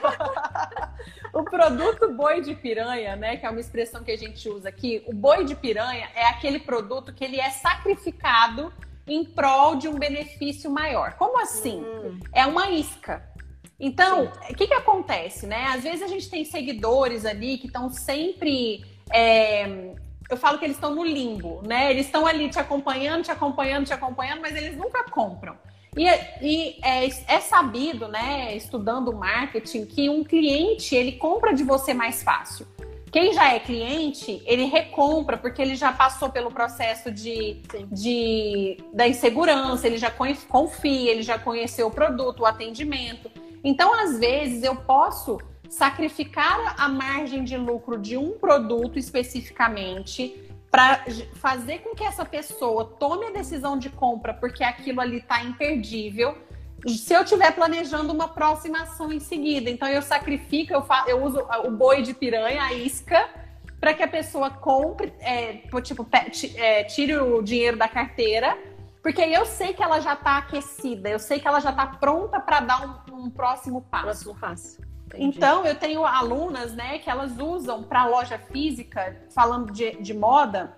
[1.41, 5.03] o produto boi de piranha, né, que é uma expressão que a gente usa aqui,
[5.05, 8.73] o boi de piranha é aquele produto que ele é sacrificado
[9.07, 11.13] em prol de um benefício maior.
[11.13, 11.81] Como assim?
[11.81, 12.19] Hum.
[12.33, 13.29] É uma isca.
[13.79, 15.65] Então, o que, que acontece, né?
[15.73, 19.95] Às vezes a gente tem seguidores ali que estão sempre é,
[20.31, 21.91] eu falo que eles estão no limbo, né?
[21.91, 25.57] Eles estão ali te acompanhando, te acompanhando, te acompanhando, mas eles nunca compram.
[25.97, 26.05] E,
[26.41, 32.23] e é, é, sabido, né, estudando marketing, que um cliente ele compra de você mais
[32.23, 32.65] fácil.
[33.11, 37.61] Quem já é cliente, ele recompra porque ele já passou pelo processo de,
[37.91, 43.29] de da insegurança, ele já confia, ele já conheceu o produto, o atendimento.
[43.61, 45.39] Então, às vezes, eu posso
[45.71, 51.05] sacrificar a margem de lucro de um produto especificamente para
[51.35, 56.37] fazer com que essa pessoa tome a decisão de compra porque aquilo ali está imperdível.
[56.85, 61.23] Se eu estiver planejando uma próxima ação em seguida, então eu sacrifico, eu, fa eu
[61.23, 63.29] uso o boi de piranha, a isca,
[63.79, 66.05] para que a pessoa compre, é, tipo,
[66.55, 68.57] é, tire o dinheiro da carteira,
[69.01, 72.39] porque eu sei que ela já está aquecida, eu sei que ela já está pronta
[72.39, 74.03] para dar um, um, próximo passo.
[74.03, 74.90] Próximo passo.
[75.15, 80.75] Então, eu tenho alunas, né, que elas usam para loja física, falando de, de moda,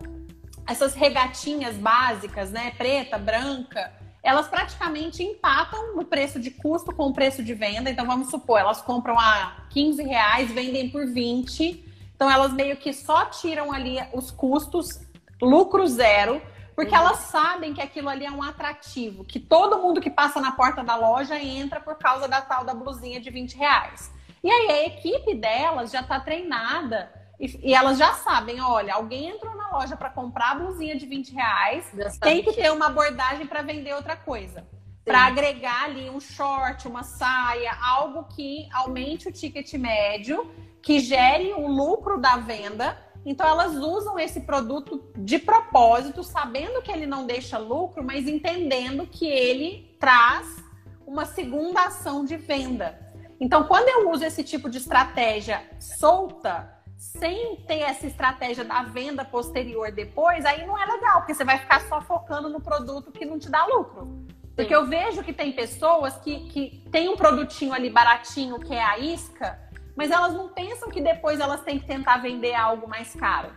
[0.68, 7.14] essas regatinhas básicas, né, preta, branca, elas praticamente empatam no preço de custo com o
[7.14, 7.90] preço de venda.
[7.90, 11.84] Então, vamos supor, elas compram a 15 reais, vendem por 20.
[12.16, 15.02] Então, elas meio que só tiram ali os custos,
[15.42, 16.42] lucro zero,
[16.74, 17.02] porque uhum.
[17.02, 20.84] elas sabem que aquilo ali é um atrativo, que todo mundo que passa na porta
[20.84, 24.13] da loja entra por causa da tal da blusinha de 20 reais.
[24.44, 29.30] E aí a equipe delas já está treinada e, e, elas já sabem, olha, alguém
[29.30, 31.92] entrou na loja para comprar a blusinha de 20 reais,
[32.22, 34.66] tem que ter uma abordagem para vender outra coisa.
[35.04, 40.50] Para agregar ali um short, uma saia, algo que aumente o ticket médio,
[40.82, 42.98] que gere o lucro da venda.
[43.26, 49.06] Então elas usam esse produto de propósito, sabendo que ele não deixa lucro, mas entendendo
[49.06, 50.64] que ele traz
[51.06, 53.03] uma segunda ação de venda.
[53.44, 59.26] Então, quando eu uso esse tipo de estratégia solta, sem ter essa estratégia da venda
[59.26, 63.26] posterior depois, aí não é legal, porque você vai ficar só focando no produto que
[63.26, 64.26] não te dá lucro.
[64.56, 68.82] Porque eu vejo que tem pessoas que, que tem um produtinho ali baratinho, que é
[68.82, 69.60] a isca,
[69.94, 73.50] mas elas não pensam que depois elas têm que tentar vender algo mais caro.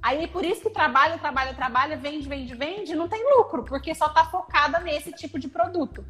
[0.00, 4.06] Aí por isso que trabalha, trabalha, trabalha, vende, vende, vende, não tem lucro, porque só
[4.06, 6.04] está focada nesse tipo de produto.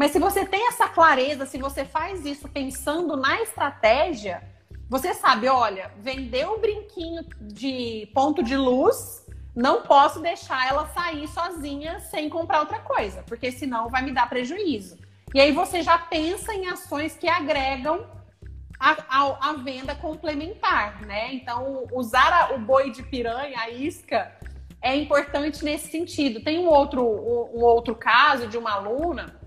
[0.00, 4.42] Mas se você tem essa clareza, se você faz isso pensando na estratégia,
[4.88, 11.28] você sabe, olha, vender o brinquinho de ponto de luz, não posso deixar ela sair
[11.28, 14.96] sozinha sem comprar outra coisa, porque senão vai me dar prejuízo.
[15.34, 18.06] E aí você já pensa em ações que agregam
[18.78, 21.34] a, a, a venda complementar, né?
[21.34, 24.34] Então, usar a, o boi de piranha, a isca,
[24.80, 26.42] é importante nesse sentido.
[26.42, 29.38] Tem um outro, um, um outro caso de uma aluna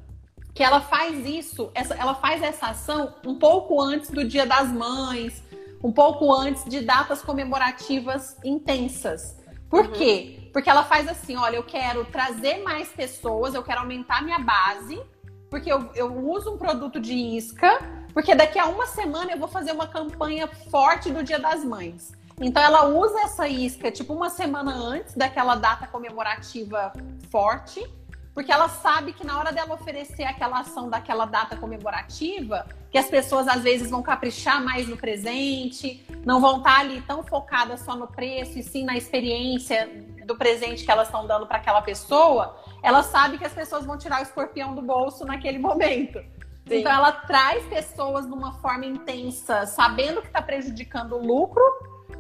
[0.54, 4.72] que ela faz isso, essa, ela faz essa ação um pouco antes do Dia das
[4.72, 5.44] Mães,
[5.84, 9.38] um pouco antes de datas comemorativas intensas.
[9.70, 9.92] Por uhum.
[9.94, 10.50] quê?
[10.54, 15.02] Porque ela faz assim: olha, eu quero trazer mais pessoas, eu quero aumentar minha base,
[15.50, 17.80] porque eu, eu uso um produto de isca,
[18.14, 22.12] porque daqui a uma semana eu vou fazer uma campanha forte do Dia das Mães.
[22.40, 26.94] Então ela usa essa isca tipo uma semana antes daquela data comemorativa
[27.30, 27.84] forte
[28.34, 33.08] porque ela sabe que na hora dela oferecer aquela ação daquela data comemorativa, que as
[33.08, 37.96] pessoas às vezes vão caprichar mais no presente, não vão estar ali tão focadas só
[37.96, 39.88] no preço e sim na experiência
[40.26, 43.98] do presente que elas estão dando para aquela pessoa, ela sabe que as pessoas vão
[43.98, 46.20] tirar o escorpião do bolso naquele momento.
[46.68, 46.80] Sim.
[46.80, 51.64] Então ela traz pessoas de uma forma intensa, sabendo que está prejudicando o lucro,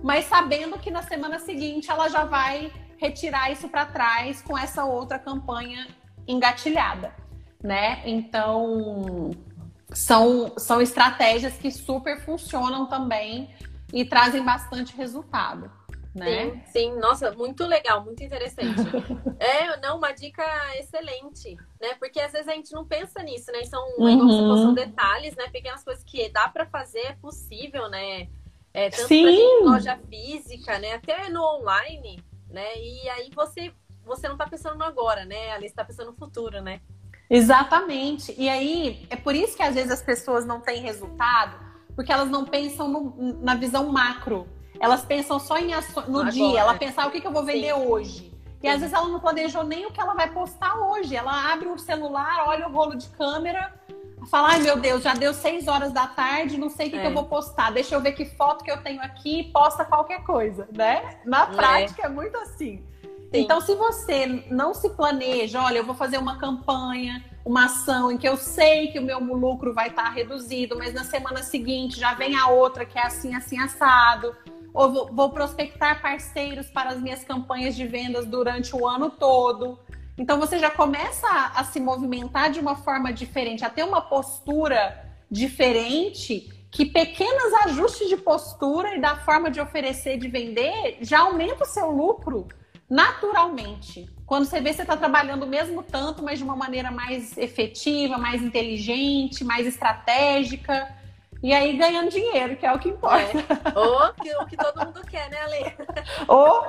[0.03, 4.86] mas sabendo que na semana seguinte ela já vai retirar isso para trás com essa
[4.86, 5.88] outra campanha
[6.28, 7.13] engatilhada,
[7.61, 8.01] né?
[8.05, 9.32] Então,
[9.91, 13.49] são, são estratégias que super funcionam também
[13.91, 15.71] e trazem bastante resultado.
[16.15, 16.51] Né?
[16.51, 18.82] Sim, sim, nossa, muito legal, muito interessante.
[19.39, 20.43] é, não, uma dica
[20.78, 21.95] excelente, né?
[21.97, 23.63] Porque às vezes a gente não pensa nisso, né?
[23.63, 24.57] São, uhum.
[24.57, 25.49] são detalhes, né?
[25.49, 28.28] Pequenas coisas que dá para fazer, é possível, né?
[28.76, 29.61] É, tanto sim.
[29.63, 30.93] pra loja física, né?
[30.93, 32.78] Até no online, né?
[32.78, 33.74] E aí você
[34.05, 35.51] você não está pensando no agora, né?
[35.51, 36.81] Ali está pensando no futuro, né?
[37.29, 38.33] Exatamente.
[38.37, 41.57] E aí, é por isso que às vezes as pessoas não têm resultado,
[41.95, 44.47] porque elas não pensam no, na visão macro.
[44.79, 46.01] Elas pensam só em aço...
[46.01, 46.59] no Agora, dia.
[46.59, 47.81] Ela pensa, ah, o que, que eu vou vender Sim.
[47.81, 48.33] hoje?
[48.61, 51.15] E às vezes ela não planejou nem o que ela vai postar hoje.
[51.15, 53.73] Ela abre o celular, olha o rolo de câmera,
[54.29, 57.01] fala, ai meu Deus, já deu seis horas da tarde, não sei o que, é.
[57.01, 57.71] que eu vou postar.
[57.71, 61.19] Deixa eu ver que foto que eu tenho aqui, posta qualquer coisa, né?
[61.25, 61.47] Na é.
[61.47, 62.83] prática é, é muito assim.
[63.34, 68.17] Então, se você não se planeja, olha, eu vou fazer uma campanha, uma ação em
[68.17, 72.13] que eu sei que o meu lucro vai estar reduzido, mas na semana seguinte já
[72.13, 74.36] vem a outra que é assim, assim, assado.
[74.71, 79.79] Ou vou, vou prospectar parceiros para as minhas campanhas de vendas durante o ano todo.
[80.15, 84.01] Então você já começa a, a se movimentar de uma forma diferente, a ter uma
[84.01, 91.21] postura diferente que pequenos ajustes de postura e da forma de oferecer, de vender, já
[91.21, 92.47] aumenta o seu lucro
[92.93, 94.07] naturalmente.
[94.23, 98.19] Quando você vê você está trabalhando o mesmo tanto, mas de uma maneira mais efetiva,
[98.19, 100.87] mais inteligente, mais estratégica.
[101.41, 103.39] E aí ganhando dinheiro, que é o que importa.
[103.39, 103.79] É.
[103.79, 105.73] Ou que, o que todo mundo quer, né, Ale?
[106.29, 106.61] Oh.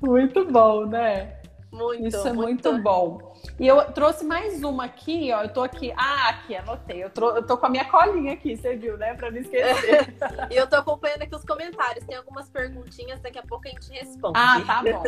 [0.04, 1.37] muito bom, né?
[1.70, 2.70] Muito, Isso é muito...
[2.70, 3.36] muito bom.
[3.60, 5.42] E eu trouxe mais uma aqui, ó.
[5.42, 5.92] Eu tô aqui.
[5.96, 7.04] Ah, aqui, anotei.
[7.04, 9.14] Eu, tô, eu tô com a minha colinha aqui, você viu, né?
[9.14, 10.14] Pra não esquecer.
[10.50, 12.04] e eu tô acompanhando aqui os comentários.
[12.04, 14.32] Tem algumas perguntinhas, daqui a pouco a gente responde.
[14.36, 15.02] Ah, tá bom.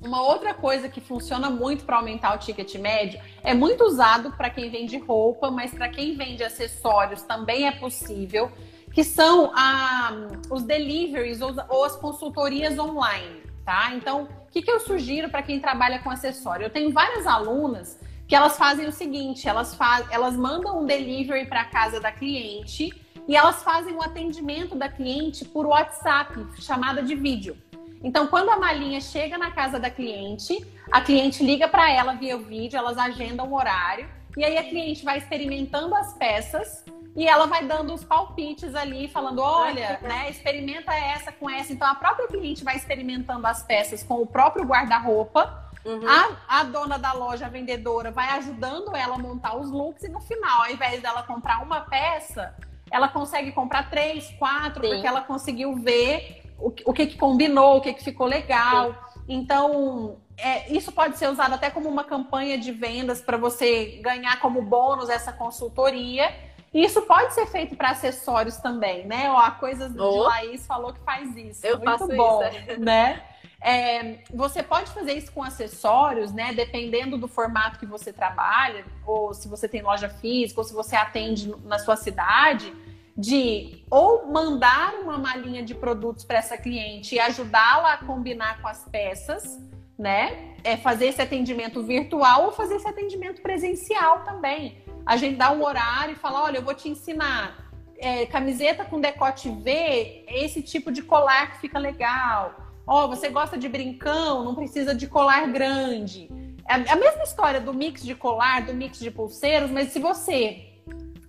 [0.00, 4.48] Uma outra coisa que funciona muito para aumentar o ticket médio é muito usado para
[4.48, 8.50] quem vende roupa, mas para quem vende acessórios também é possível,
[8.92, 13.94] que são ah, os deliveries ou, ou as consultorias online, tá?
[13.94, 16.64] Então, o que, que eu sugiro para quem trabalha com acessório?
[16.64, 21.44] Eu tenho várias alunas que elas fazem o seguinte: elas, faz, elas mandam um delivery
[21.46, 22.90] para casa da cliente
[23.28, 27.58] e elas fazem o um atendimento da cliente por WhatsApp, chamada de vídeo.
[28.02, 32.38] Então, quando a malinha chega na casa da cliente, a cliente liga para ela via
[32.38, 36.84] vídeo, elas agendam um horário, e aí a cliente vai experimentando as peças
[37.18, 41.72] e ela vai dando os palpites ali, falando: olha, né, experimenta essa com essa.
[41.72, 45.66] Então, a própria cliente vai experimentando as peças com o próprio guarda-roupa.
[45.84, 46.08] Uhum.
[46.08, 50.08] A, a, dona da loja, a vendedora, vai ajudando ela a montar os looks e
[50.08, 52.54] no final, ao invés dela comprar uma peça,
[52.90, 54.92] ela consegue comprar três, quatro, Sim.
[54.92, 58.92] porque ela conseguiu ver o, o que, que combinou, o que, que ficou legal.
[58.92, 59.20] Sim.
[59.28, 64.40] Então, é, isso pode ser usado até como uma campanha de vendas para você ganhar
[64.40, 66.32] como bônus essa consultoria.
[66.72, 69.30] E isso pode ser feito para acessórios também, né?
[69.30, 70.10] Ó, a coisa oh.
[70.10, 71.66] de Laís falou que faz isso.
[71.66, 72.80] Eu Muito faço bom, isso.
[72.80, 73.22] né?
[73.60, 76.52] É, você pode fazer isso com acessórios, né?
[76.52, 80.94] Dependendo do formato que você trabalha, ou se você tem loja física, ou se você
[80.94, 82.72] atende na sua cidade
[83.16, 88.68] de ou mandar uma malinha de produtos para essa cliente e ajudá-la a combinar com
[88.68, 89.58] as peças,
[89.98, 90.54] né?
[90.62, 94.82] É fazer esse atendimento virtual ou fazer esse atendimento presencial também.
[95.04, 97.68] A gente dá um horário e fala, olha, eu vou te ensinar
[97.98, 102.54] é, camiseta com decote V, esse tipo de colar que fica legal.
[102.86, 106.30] Ó, oh, você gosta de brincão, não precisa de colar grande.
[106.68, 110.68] É a mesma história do mix de colar, do mix de pulseiros, mas se você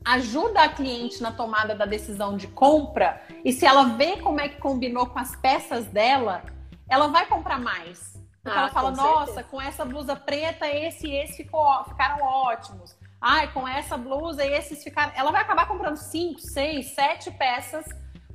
[0.05, 4.47] ajuda a cliente na tomada da decisão de compra e se ela vê como é
[4.49, 6.43] que combinou com as peças dela,
[6.89, 8.18] ela vai comprar mais.
[8.41, 9.43] Porque ah, ela fala, nossa, certeza.
[9.43, 12.95] com essa blusa preta, esse e esse ficou, ficaram ótimos.
[13.21, 15.11] Ai, com essa blusa, esses ficaram.
[15.15, 17.85] Ela vai acabar comprando cinco, seis, sete peças,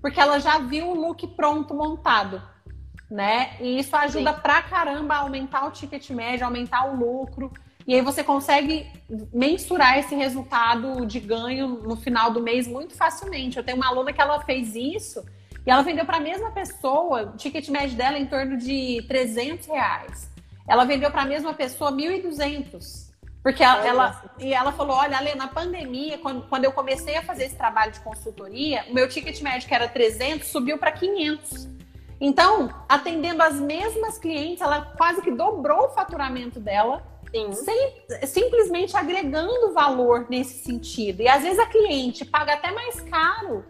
[0.01, 2.43] porque ela já viu o look pronto montado.
[3.11, 3.57] Né?
[3.61, 4.41] E isso ajuda Sim.
[4.41, 7.51] pra caramba a aumentar o ticket médio, aumentar o lucro.
[7.87, 8.91] E aí você consegue
[9.33, 13.57] mensurar esse resultado de ganho no final do mês muito facilmente.
[13.57, 15.25] Eu tenho uma aluna que ela fez isso
[15.67, 19.05] e ela vendeu para a mesma pessoa, o ticket médio dela é em torno de
[19.09, 20.31] 300 reais.
[20.69, 23.13] Ela vendeu para a mesma pessoa 1.200.
[23.43, 27.23] Porque ela, ela, e ela falou: olha, Ale, na pandemia, quando, quando eu comecei a
[27.23, 31.69] fazer esse trabalho de consultoria, o meu ticket médio, que era 300, subiu para 500.
[32.19, 37.05] Então, atendendo as mesmas clientes, ela quase que dobrou o faturamento dela
[37.53, 41.21] sem, simplesmente agregando valor nesse sentido.
[41.21, 43.65] E às vezes a cliente paga até mais caro,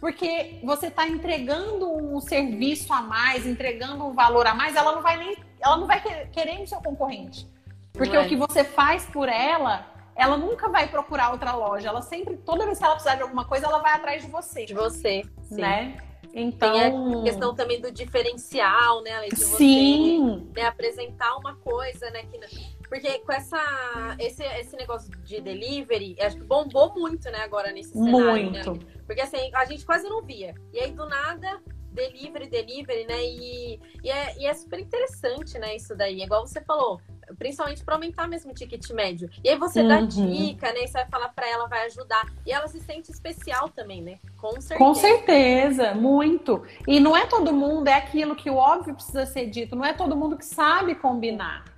[0.00, 5.02] porque você está entregando um serviço a mais, entregando um valor a mais, ela não
[5.02, 6.00] vai nem, ela não vai
[6.32, 7.46] querer o seu concorrente.
[7.92, 8.20] Porque é.
[8.20, 9.86] o que você faz por ela,
[10.16, 11.88] ela nunca vai procurar outra loja.
[11.88, 14.64] Ela sempre, toda vez que ela precisar de alguma coisa, ela vai atrás de você.
[14.64, 15.60] De você, sim.
[15.60, 15.98] né?
[16.32, 19.28] Então, tem a questão também do diferencial, né?
[19.30, 20.48] Você, Sim.
[20.54, 22.22] Né, apresentar uma coisa, né?
[22.22, 22.38] Que
[22.90, 27.92] porque com essa, esse, esse negócio de delivery, acho que bombou muito, né, agora nesse
[27.92, 28.50] cenário.
[28.50, 28.64] Né?
[28.64, 28.84] Muito.
[28.84, 28.92] Né?
[29.06, 30.56] Porque assim, a gente quase não via.
[30.72, 31.62] E aí, do nada,
[31.92, 33.22] delivery, delivery, né?
[33.22, 36.20] E, e, é, e é super interessante, né, isso daí.
[36.20, 37.00] Igual você falou,
[37.38, 39.30] principalmente para aumentar mesmo o ticket médio.
[39.44, 39.88] E aí você uhum.
[39.88, 40.82] dá dica, né?
[40.82, 42.26] E você vai falar para ela, vai ajudar.
[42.44, 44.18] E ela se sente especial também, né?
[44.36, 44.78] Com certeza.
[44.78, 46.64] Com certeza, muito.
[46.88, 49.92] E não é todo mundo, é aquilo que o óbvio precisa ser dito, não é
[49.92, 51.69] todo mundo que sabe combinar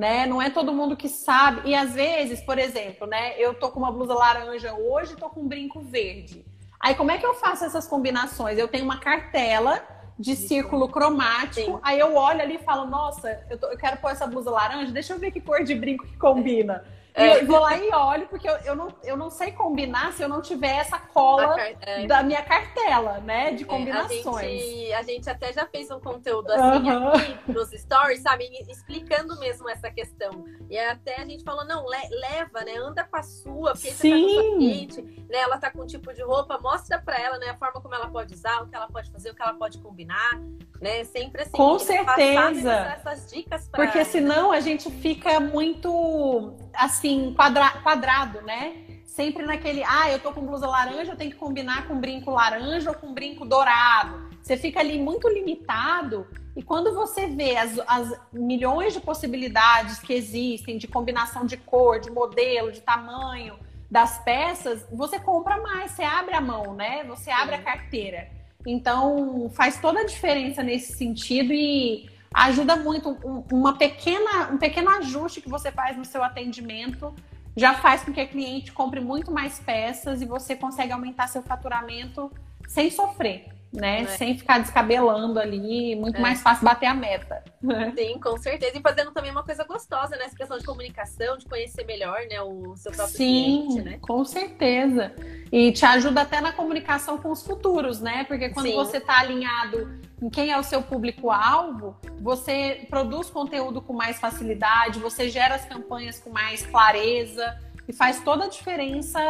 [0.00, 0.24] né?
[0.24, 1.68] Não é todo mundo que sabe.
[1.68, 3.38] E às vezes, por exemplo, né?
[3.38, 6.42] Eu tô com uma blusa laranja hoje, tô com um brinco verde.
[6.80, 8.56] Aí como é que eu faço essas combinações?
[8.56, 9.86] Eu tenho uma cartela
[10.18, 11.72] de círculo cromático.
[11.72, 11.80] Sim.
[11.82, 14.90] Aí eu olho ali e falo, nossa, eu, tô, eu, quero pôr essa blusa laranja,
[14.90, 16.82] deixa eu ver que cor de brinco que combina.
[17.14, 17.42] É.
[17.42, 20.28] E vou lá e olho, porque eu, eu, não, eu não sei combinar se eu
[20.28, 22.06] não tiver essa cola é.
[22.06, 23.52] da minha cartela, né?
[23.52, 24.44] De combinações.
[24.44, 28.48] É, a, gente, a, gente, até já fez um conteúdo assim aqui nos stories, sabe?
[28.68, 30.44] Explicando mesmo essa questão.
[30.68, 32.76] E até a gente falou, não, le, leva, né?
[32.76, 34.28] Anda com a sua, porque Sim.
[34.28, 35.38] você tá com cliente, né?
[35.38, 37.50] Ela tá com um tipo de roupa, mostra pra ela, né?
[37.50, 39.78] A forma como ela pode usar, o que ela pode fazer, o que ela pode
[39.78, 40.40] combinar,
[40.80, 41.04] né?
[41.04, 41.52] Sempre assim.
[41.52, 42.72] Com certeza.
[42.72, 44.08] Essas dicas pra Porque ela.
[44.08, 48.76] senão a gente fica muito assim, quadra, quadrado, né?
[49.04, 52.90] Sempre naquele, ah, eu tô com blusa laranja, eu tenho que combinar com brinco laranja
[52.90, 54.30] ou com brinco dourado.
[54.40, 60.12] Você fica ali muito limitado e quando você vê as, as, milhões de possibilidades que
[60.12, 63.58] existem de combinação de cor, de modelo, de tamanho
[63.90, 67.04] das peças, você compra mais, você abre a mão, né?
[67.04, 68.28] Você abre a carteira.
[68.66, 73.10] Então faz toda a diferença nesse sentido e ajuda muito.
[73.52, 77.14] Uma pequena, um pequeno ajuste que você faz no seu atendimento
[77.56, 81.42] já faz com que a cliente compre muito mais peças e você consegue aumentar seu
[81.42, 82.30] faturamento
[82.68, 84.02] sem sofrer né?
[84.02, 84.06] É.
[84.06, 86.20] Sem ficar descabelando ali, muito é.
[86.20, 87.42] mais fácil bater a meta.
[87.96, 88.76] Sim, com certeza.
[88.76, 90.24] E fazendo também uma coisa gostosa, né?
[90.24, 92.40] Essa questão de comunicação, de conhecer melhor, né?
[92.42, 93.98] O seu próprio Sim, cliente, né?
[94.00, 95.12] com certeza.
[95.52, 98.24] E te ajuda até na comunicação com os futuros, né?
[98.24, 98.74] Porque quando Sim.
[98.74, 104.98] você está alinhado em quem é o seu público-alvo, você produz conteúdo com mais facilidade,
[104.98, 107.58] você gera as campanhas com mais clareza
[107.88, 109.20] e faz toda a diferença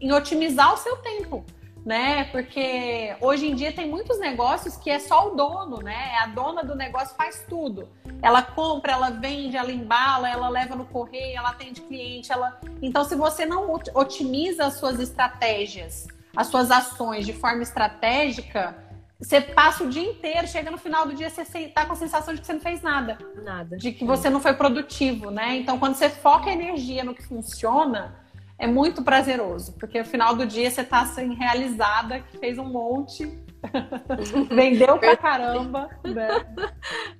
[0.00, 1.44] em otimizar o seu tempo
[1.84, 2.24] né?
[2.24, 6.14] Porque hoje em dia tem muitos negócios que é só o dono, né?
[6.22, 7.88] A dona do negócio faz tudo.
[8.22, 12.60] Ela compra, ela vende, ela embala, ela leva no correio, ela atende cliente, ela.
[12.80, 16.06] Então, se você não otimiza as suas estratégias,
[16.36, 18.76] as suas ações de forma estratégica,
[19.20, 22.34] você passa o dia inteiro, chega no final do dia, você tá com a sensação
[22.34, 23.18] de que você não fez nada.
[23.42, 23.76] Nada.
[23.76, 25.56] De que você não foi produtivo, né?
[25.56, 28.21] Então, quando você foca a energia no que funciona,
[28.62, 32.64] é muito prazeroso, porque no final do dia você tá assim, realizada, que fez um
[32.64, 33.26] monte,
[34.48, 35.90] vendeu pra caramba.
[36.04, 36.28] Né?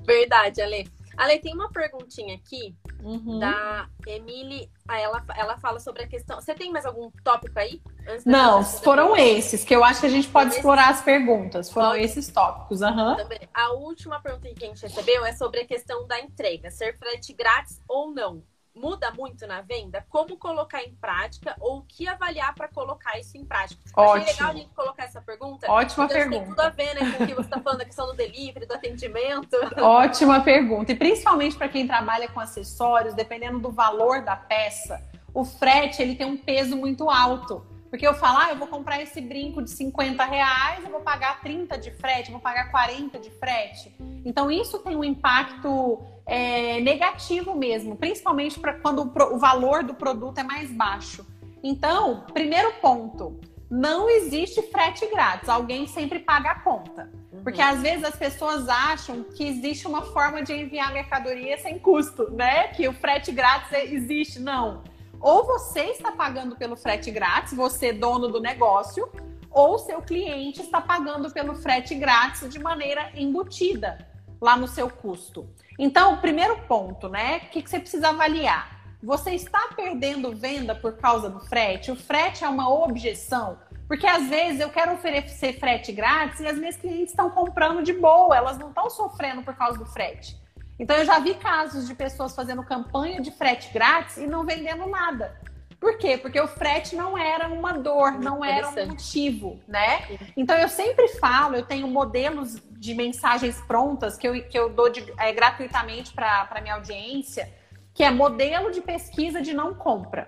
[0.07, 0.89] Verdade, Ale.
[1.17, 3.41] Ale, tem uma perguntinha aqui uhum.
[3.41, 4.71] da Emily.
[4.87, 6.41] Ah, ela, ela fala sobre a questão.
[6.41, 7.83] Você tem mais algum tópico aí?
[8.25, 11.71] Não, foram esses, que eu acho que a gente pode explorar as perguntas.
[11.73, 12.05] Foram pode.
[12.05, 12.83] esses tópicos.
[12.83, 13.17] Uhum.
[13.53, 17.33] A última pergunta que a gente recebeu é sobre a questão da entrega: ser frete
[17.33, 18.45] grátis ou não
[18.75, 20.05] muda muito na venda?
[20.09, 23.81] Como colocar em prática ou o que avaliar para colocar isso em prática?
[23.97, 24.23] Ótimo.
[24.23, 25.71] Achei legal a gente colocar essa pergunta.
[25.71, 26.39] Ótima pergunta.
[26.39, 28.67] Tem tudo a ver né, com o que você está falando, a questão do delivery,
[28.67, 29.57] do atendimento.
[29.79, 30.93] Ótima pergunta.
[30.93, 35.03] E principalmente para quem trabalha com acessórios, dependendo do valor da peça,
[35.35, 37.67] o frete ele tem um peso muito alto.
[37.93, 41.43] Porque eu falo, ah, eu vou comprar esse brinco de 50 reais, eu vou pagar
[41.43, 43.95] 30 de frete, eu vou pagar 40 de frete.
[44.25, 49.93] Então, isso tem um impacto é, negativo mesmo, principalmente para quando o, o valor do
[49.93, 51.27] produto é mais baixo.
[51.63, 53.39] Então, primeiro ponto,
[53.71, 55.51] não existe frete grátis.
[55.51, 57.13] Alguém sempre paga a conta.
[57.45, 57.69] Porque uhum.
[57.69, 62.69] às vezes as pessoas acham que existe uma forma de enviar mercadoria sem custo, né?
[62.69, 64.41] Que o frete grátis existe.
[64.41, 64.83] Não.
[65.23, 69.09] Ou você está pagando pelo frete grátis, você dono do negócio,
[69.49, 74.05] ou seu cliente está pagando pelo frete grátis de maneira embutida
[74.41, 75.49] lá no seu custo.
[75.79, 77.43] Então, primeiro ponto, né?
[77.45, 78.83] O que, que você precisa avaliar?
[79.01, 81.93] Você está perdendo venda por causa do frete?
[81.93, 83.59] O frete é uma objeção?
[83.87, 87.93] Porque às vezes eu quero oferecer frete grátis e as minhas clientes estão comprando de
[87.93, 90.42] boa, elas não estão sofrendo por causa do frete.
[90.79, 94.87] Então eu já vi casos de pessoas fazendo campanha de frete grátis e não vendendo
[94.87, 95.41] nada.
[95.83, 96.17] Por quê?
[96.17, 100.17] Porque o frete não era uma dor, não era um motivo, né?
[100.37, 104.89] Então eu sempre falo, eu tenho modelos de mensagens prontas que eu, que eu dou
[104.91, 107.53] de, é, gratuitamente para a minha audiência,
[107.93, 110.27] que é modelo de pesquisa de não compra.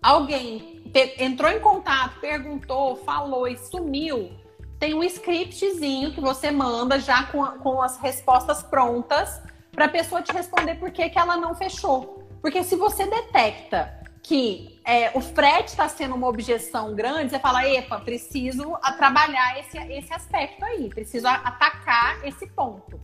[0.00, 0.84] Alguém
[1.18, 4.39] entrou em contato, perguntou, falou e sumiu.
[4.80, 10.22] Tem um scriptzinho que você manda já com, com as respostas prontas para a pessoa
[10.22, 12.26] te responder por que, que ela não fechou.
[12.40, 17.68] Porque se você detecta que é, o frete está sendo uma objeção grande, você fala,
[17.68, 22.98] epa, preciso trabalhar esse, esse aspecto aí, preciso atacar esse ponto.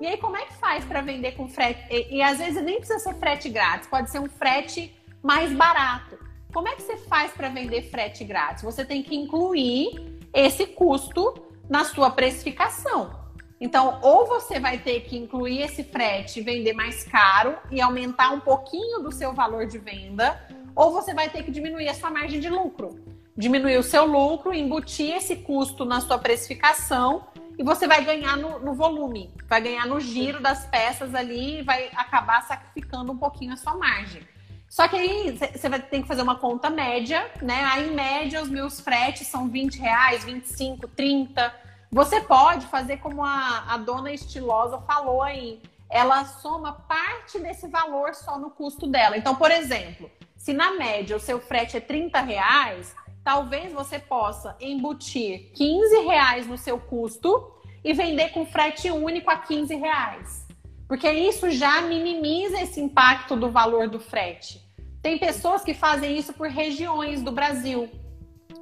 [0.00, 1.84] E aí, como é que faz para vender com frete?
[1.90, 6.18] E, e, às vezes nem precisa ser frete grátis, pode ser um frete mais barato.
[6.54, 8.62] Como é que você faz para vender frete grátis?
[8.62, 11.34] Você tem que incluir esse custo
[11.68, 13.18] na sua precificação.
[13.60, 18.40] Então, ou você vai ter que incluir esse frete vender mais caro e aumentar um
[18.40, 20.40] pouquinho do seu valor de venda,
[20.74, 23.00] ou você vai ter que diminuir a sua margem de lucro.
[23.36, 27.26] Diminuir o seu lucro, embutir esse custo na sua precificação
[27.58, 31.62] e você vai ganhar no, no volume, vai ganhar no giro das peças ali e
[31.62, 34.22] vai acabar sacrificando um pouquinho a sua margem.
[34.68, 37.64] Só que aí você vai ter que fazer uma conta média, né?
[37.72, 41.54] Aí, em média, os meus fretes são 20 reais, 25, 30.
[41.90, 45.62] Você pode fazer como a, a dona estilosa falou aí.
[45.88, 49.16] Ela soma parte desse valor só no custo dela.
[49.16, 52.94] Então, por exemplo, se na média o seu frete é 30 reais,
[53.24, 59.36] talvez você possa embutir 15 reais no seu custo e vender com frete único a
[59.36, 60.47] 15 reais.
[60.88, 64.66] Porque isso já minimiza esse impacto do valor do frete.
[65.02, 67.88] Tem pessoas que fazem isso por regiões do Brasil.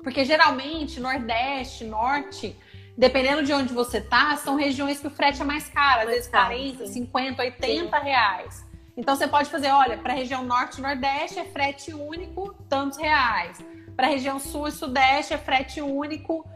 [0.03, 2.57] Porque geralmente, Nordeste, Norte,
[2.99, 6.29] dependendo de onde você tá, são regiões que o frete é mais caro, às vezes
[6.29, 8.67] 40, 50, 80 reais.
[8.97, 12.99] Então você pode fazer, olha, para a região Norte e Nordeste é frete único, tantos
[12.99, 13.59] reais.
[13.95, 16.49] Para a região Sul e Sudeste é frete único,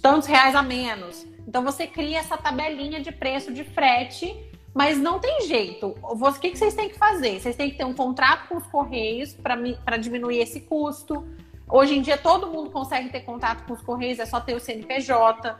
[0.00, 1.26] tantos reais a menos.
[1.46, 4.36] Então você cria essa tabelinha de preço de frete,
[4.74, 5.94] mas não tem jeito.
[6.02, 7.40] O que vocês têm que fazer?
[7.40, 11.26] Vocês têm que ter um contrato com os Correios para diminuir esse custo.
[11.68, 14.60] Hoje em dia todo mundo consegue ter contato com os Correios, é só ter o
[14.60, 15.56] CNPJ.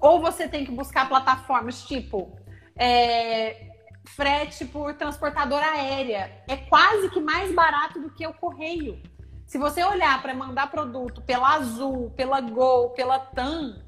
[0.00, 2.36] Ou você tem que buscar plataformas tipo
[2.76, 3.68] é,
[4.04, 6.42] frete por transportadora aérea.
[6.48, 9.00] É quase que mais barato do que o Correio.
[9.46, 13.82] Se você olhar para mandar produto pela Azul, pela Gol, pela TAM,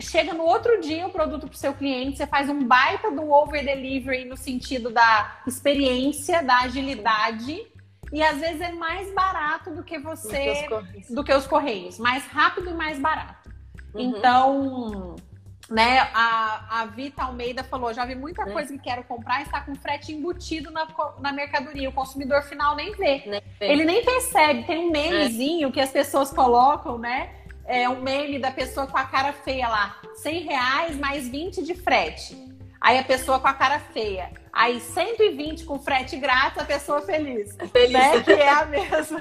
[0.00, 3.30] chega no outro dia o produto para o seu cliente, você faz um baita do
[3.30, 7.66] over delivery no sentido da experiência, da agilidade,
[8.12, 11.46] e às vezes é mais barato do que você do que os, do que os
[11.46, 13.50] correios, mais rápido e mais barato.
[13.94, 14.00] Uhum.
[14.00, 15.16] Então,
[15.68, 18.52] né, a, a Vita Almeida falou: já vi muita uhum.
[18.52, 20.86] coisa que quero comprar, está com frete embutido na,
[21.20, 21.88] na mercadoria.
[21.88, 23.22] O consumidor final nem vê.
[23.26, 23.42] Nem.
[23.60, 24.64] Ele nem percebe.
[24.64, 25.72] Tem um memezinho é.
[25.72, 27.39] que as pessoas colocam, né?
[27.70, 29.96] É, um meme da pessoa com a cara feia lá.
[30.16, 32.36] 100 reais mais 20 de frete.
[32.80, 34.32] Aí a pessoa com a cara feia.
[34.52, 37.56] Aí 120 com frete grátis, a pessoa feliz.
[37.70, 37.92] Feliz.
[37.92, 38.22] Né?
[38.22, 39.20] Que é a mesma.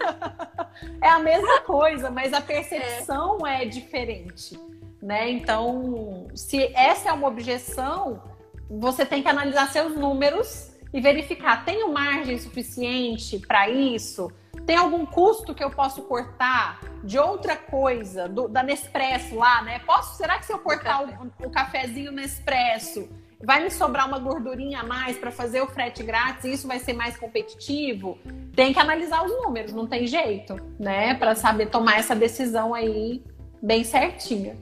[1.03, 4.59] é a mesma coisa, mas a percepção é, é diferente.
[4.99, 5.29] Né?
[5.29, 8.23] Então, se essa é uma objeção,
[8.67, 14.31] você tem que analisar seus números e verificar: tenho margem suficiente para isso?
[14.65, 19.79] Tem algum custo que eu posso cortar de outra coisa, do, da Nespresso lá, né?
[19.79, 20.17] Posso?
[20.17, 23.09] Será que se eu cortar o, o cafezinho Nespresso,
[23.41, 26.79] vai me sobrar uma gordurinha a mais para fazer o frete grátis e isso vai
[26.79, 28.17] ser mais competitivo?
[28.55, 31.13] Tem que analisar os números, não tem jeito, né?
[31.15, 33.23] Para saber tomar essa decisão aí
[33.61, 34.57] bem certinha.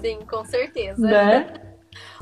[0.00, 1.00] Sim, com certeza.
[1.00, 1.69] Né?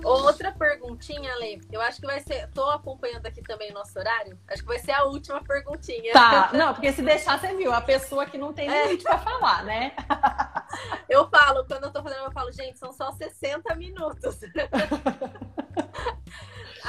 [0.02, 1.60] Outra perguntinha, Lê.
[1.70, 2.48] Eu acho que vai ser.
[2.52, 4.38] Tô acompanhando aqui também o nosso horário.
[4.48, 6.12] Acho que vai ser a última perguntinha.
[6.12, 9.10] Tá, não, porque se deixar, você viu, a pessoa que não tem limite é.
[9.10, 9.94] pra falar, né?
[11.08, 14.38] Eu falo, quando eu tô fazendo, eu falo, gente, são só 60 minutos.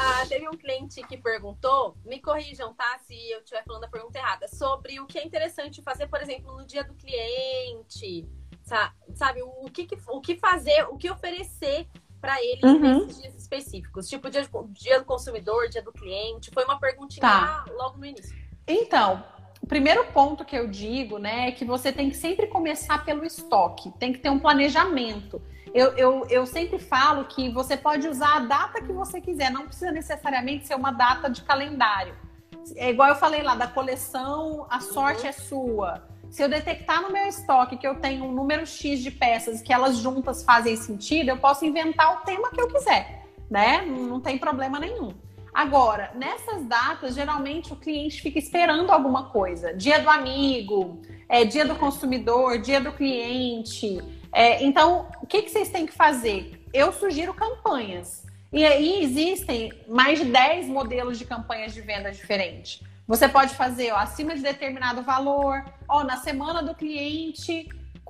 [0.02, 2.98] Ah, teve um cliente que perguntou, me corrijam, tá?
[3.00, 6.56] Se eu estiver falando a pergunta errada, sobre o que é interessante fazer, por exemplo,
[6.56, 8.26] no dia do cliente,
[8.64, 9.42] sabe?
[9.42, 11.86] O que, o que fazer, o que oferecer
[12.20, 13.06] para ele uhum.
[13.06, 14.10] nesses dias específicos?
[14.10, 16.52] Tipo, dia, dia do consumidor, dia do cliente?
[16.54, 17.66] Foi uma perguntinha tá.
[17.78, 18.36] logo no início.
[18.68, 19.24] Então,
[19.62, 23.26] o primeiro ponto que eu digo, né, é que você tem que sempre começar pelo
[23.26, 25.42] estoque, tem que ter um planejamento.
[25.74, 29.66] Eu, eu, eu sempre falo que você pode usar a data que você quiser, não
[29.66, 32.16] precisa necessariamente ser uma data de calendário.
[32.76, 35.30] É igual eu falei lá, da coleção, a sorte uhum.
[35.30, 36.10] é sua.
[36.30, 39.74] Se eu detectar no meu estoque que eu tenho um número X de peças que
[39.74, 43.84] elas juntas fazem sentido, eu posso inventar o tema que eu quiser, né?
[43.86, 45.14] Não tem problema nenhum.
[45.52, 49.74] Agora, nessas datas, geralmente o cliente fica esperando alguma coisa.
[49.74, 54.00] Dia do amigo, é, dia do consumidor, dia do cliente.
[54.32, 56.64] É, então, o que, que vocês têm que fazer?
[56.72, 58.26] Eu sugiro campanhas.
[58.54, 62.82] E aí existem mais de 10 modelos de campanhas de venda diferentes.
[63.10, 67.68] Você pode fazer ó, acima de determinado valor, ó, na semana do cliente,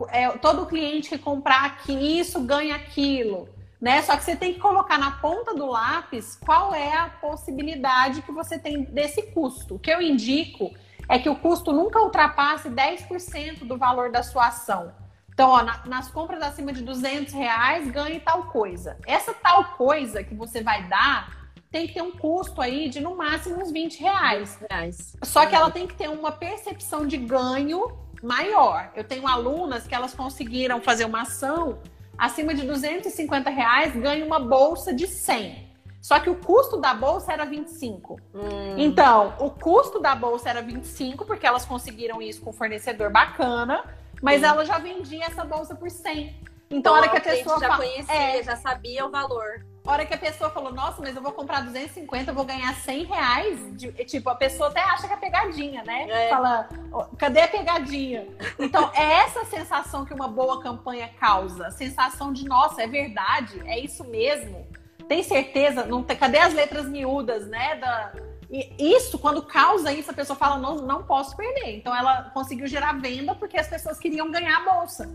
[0.10, 3.48] é, todo cliente que comprar aqui isso ganha aquilo.
[3.80, 4.02] Né?
[4.02, 8.32] Só que você tem que colocar na ponta do lápis qual é a possibilidade que
[8.34, 9.76] você tem desse custo.
[9.76, 10.70] O que eu indico
[11.08, 14.92] é que o custo nunca ultrapasse 10% do valor da sua ação.
[15.34, 18.98] Então, ó, na, nas compras acima de 200 reais, ganhe tal coisa.
[19.08, 21.39] Essa tal coisa que você vai dar
[21.72, 24.58] tem que ter um custo aí de no máximo uns 20 reais.
[24.62, 25.16] 20 reais.
[25.24, 28.92] Só que ela tem que ter uma percepção de ganho maior.
[28.96, 31.80] Eu tenho alunas que elas conseguiram fazer uma ação
[32.18, 35.70] acima de 250 reais, ganha uma bolsa de 100.
[36.02, 38.20] Só que o custo da bolsa era 25.
[38.34, 38.76] Hum.
[38.78, 43.84] Então, o custo da bolsa era 25, porque elas conseguiram isso com um fornecedor bacana,
[44.22, 46.50] mas ela já vendia essa bolsa por 100.
[46.72, 49.66] Então, então a hora que a pessoa já conhecia, é, já sabia o valor.
[49.90, 52.76] A hora que a pessoa falou, nossa, mas eu vou comprar 250, eu vou ganhar
[52.76, 53.76] 100 reais.
[53.76, 56.08] De, tipo, a pessoa até acha que é pegadinha, né?
[56.08, 56.30] É.
[56.30, 56.70] Fala,
[57.18, 58.28] cadê a pegadinha?
[58.60, 61.72] Então, é essa sensação que uma boa campanha causa.
[61.72, 64.68] Sensação de, nossa, é verdade, é isso mesmo.
[65.08, 65.84] Tem certeza?
[65.84, 67.78] Não tem, cadê as letras miúdas, né?
[67.78, 68.14] Da,
[68.52, 71.76] e isso, quando causa isso, a pessoa fala, não, não posso perder.
[71.78, 75.10] Então, ela conseguiu gerar venda porque as pessoas queriam ganhar a bolsa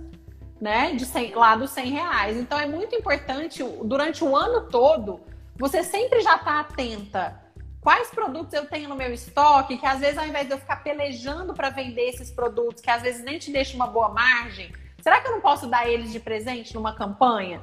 [0.61, 2.37] né, de 100, lá dos 100 reais.
[2.37, 5.21] Então é muito importante, durante o ano todo,
[5.57, 7.41] você sempre já está atenta.
[7.81, 10.77] Quais produtos eu tenho no meu estoque, que às vezes ao invés de eu ficar
[10.77, 15.21] pelejando para vender esses produtos, que às vezes nem te deixa uma boa margem, será
[15.21, 17.61] que eu não posso dar eles de presente numa campanha?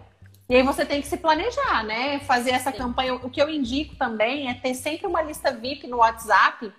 [0.48, 2.20] E aí você tem que se planejar, né?
[2.20, 2.78] Fazer essa Sim.
[2.78, 3.16] campanha.
[3.16, 6.72] O que eu indico também é ter sempre uma lista VIP no WhatsApp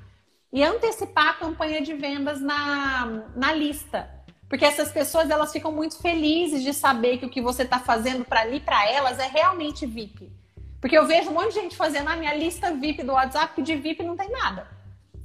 [0.52, 4.10] e antecipar a campanha de vendas na, na lista.
[4.52, 8.22] Porque essas pessoas elas ficam muito felizes de saber que o que você está fazendo
[8.22, 10.30] para ali para elas é realmente VIP.
[10.78, 13.62] Porque eu vejo um monte de gente fazendo a minha lista VIP do WhatsApp que
[13.62, 14.68] de VIP não tem nada.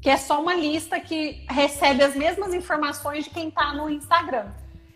[0.02, 4.46] Que é só uma lista que recebe as mesmas informações de quem está no Instagram.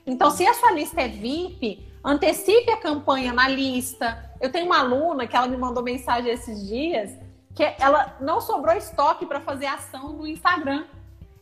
[0.08, 4.32] Então, se a sua lista é VIP, antecipe a campanha na lista.
[4.40, 7.12] Eu tenho uma aluna que ela me mandou mensagem esses dias
[7.54, 10.86] que ela não sobrou estoque para fazer ação no Instagram.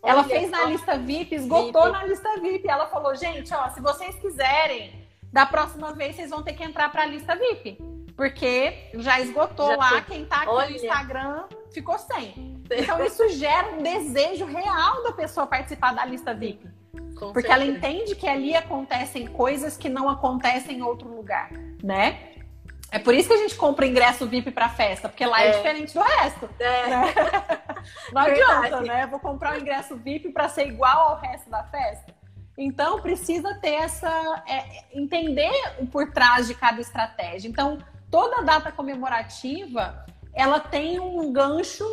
[0.04, 1.92] Ela Olha, fez na lista VIP, esgotou VIP.
[1.92, 2.70] na lista VIP.
[2.70, 6.92] Ela falou, gente, ó, se vocês quiserem, da próxima vez vocês vão ter que entrar
[6.92, 7.78] para a lista VIP.
[8.16, 10.70] Porque já esgotou já lá, quem tá aqui Olha.
[10.70, 12.60] no Instagram ficou sem.
[12.72, 16.70] Então isso gera um desejo real da pessoa participar da lista VIP.
[17.20, 17.54] Com porque certeza.
[17.54, 21.52] ela entende que ali acontecem coisas que não acontecem em outro lugar,
[21.84, 22.29] né?
[22.92, 25.52] É por isso que a gente compra ingresso VIP para festa, porque lá é, é
[25.52, 26.50] diferente do resto.
[26.60, 26.88] É.
[26.88, 27.14] Né?
[28.12, 29.08] Não adianta, né?
[29.08, 32.14] Vou comprar o ingresso VIP para ser igual ao resto da festa.
[32.58, 37.48] Então precisa ter essa é, entender o por trás de cada estratégia.
[37.48, 37.78] Então
[38.12, 41.86] toda data comemorativa ela tem um gancho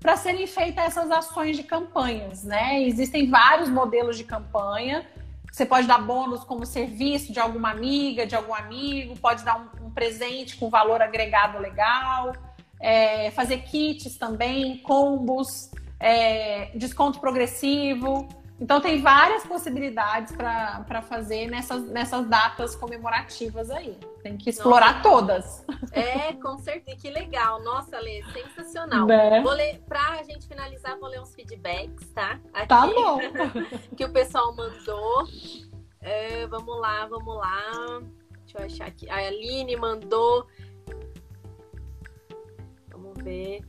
[0.00, 2.82] para serem feitas essas ações de campanhas, né?
[2.82, 5.06] Existem vários modelos de campanha.
[5.50, 9.83] Você pode dar bônus como serviço de alguma amiga, de algum amigo, pode dar um,
[9.83, 12.32] um presente com valor agregado legal,
[12.80, 18.28] é, fazer kits também, combos, é, desconto progressivo.
[18.60, 23.98] Então tem várias possibilidades para fazer nessas, nessas datas comemorativas aí.
[24.22, 25.02] Tem que explorar Nossa.
[25.02, 25.64] todas.
[25.92, 26.96] É, com certeza.
[26.96, 27.62] Que legal.
[27.62, 29.06] Nossa, Lê, sensacional.
[29.06, 29.40] Né?
[29.40, 32.40] Vou ler, pra gente finalizar, vou ler uns feedbacks, tá?
[32.52, 33.20] Aqui, tá bom.
[33.96, 35.28] que o pessoal mandou.
[36.00, 38.02] É, vamos lá, vamos lá.
[38.54, 39.10] Deixa eu achar aqui.
[39.10, 40.46] A Aline mandou.
[42.90, 43.60] Vamos ver.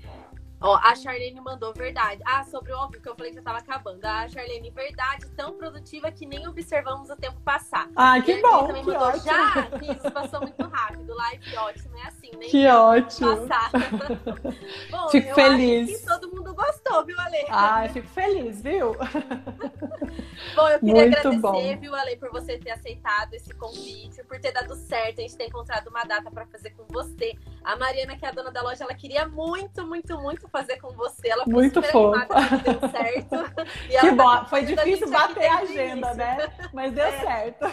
[0.66, 2.24] Ó, a Charlene mandou verdade.
[2.26, 4.04] Ah, sobre o óbvio que eu falei que já tava acabando.
[4.04, 7.88] A Charlene, verdade, tão produtiva que nem observamos o tempo passar.
[7.96, 8.66] Ah, que bom.
[8.66, 9.24] também que mandou ótimo.
[9.26, 11.14] já, isso passou muito rápido.
[11.14, 13.48] Live ótimo, é assim, nem Que ótimo.
[13.48, 13.72] Passar.
[14.90, 16.00] bom, fico feliz.
[16.00, 17.46] que todo mundo gostou, viu, Ale?
[17.50, 18.96] Ah, fico feliz, viu?
[20.56, 21.80] bom, eu queria muito agradecer, bom.
[21.80, 25.46] viu, Ale, por você ter aceitado esse convite, por ter dado certo, a gente ter
[25.46, 27.34] encontrado uma data para fazer com você.
[27.64, 30.92] A Mariana, que é a dona da loja, ela queria muito, muito, muito fazer com
[30.94, 31.30] você.
[31.30, 32.28] Ela Muito fofa.
[32.64, 33.36] Deu certo.
[34.00, 34.24] que bom.
[34.24, 36.48] Tá Foi difícil bater a agenda, né?
[36.74, 37.20] Mas deu é.
[37.20, 37.66] certo.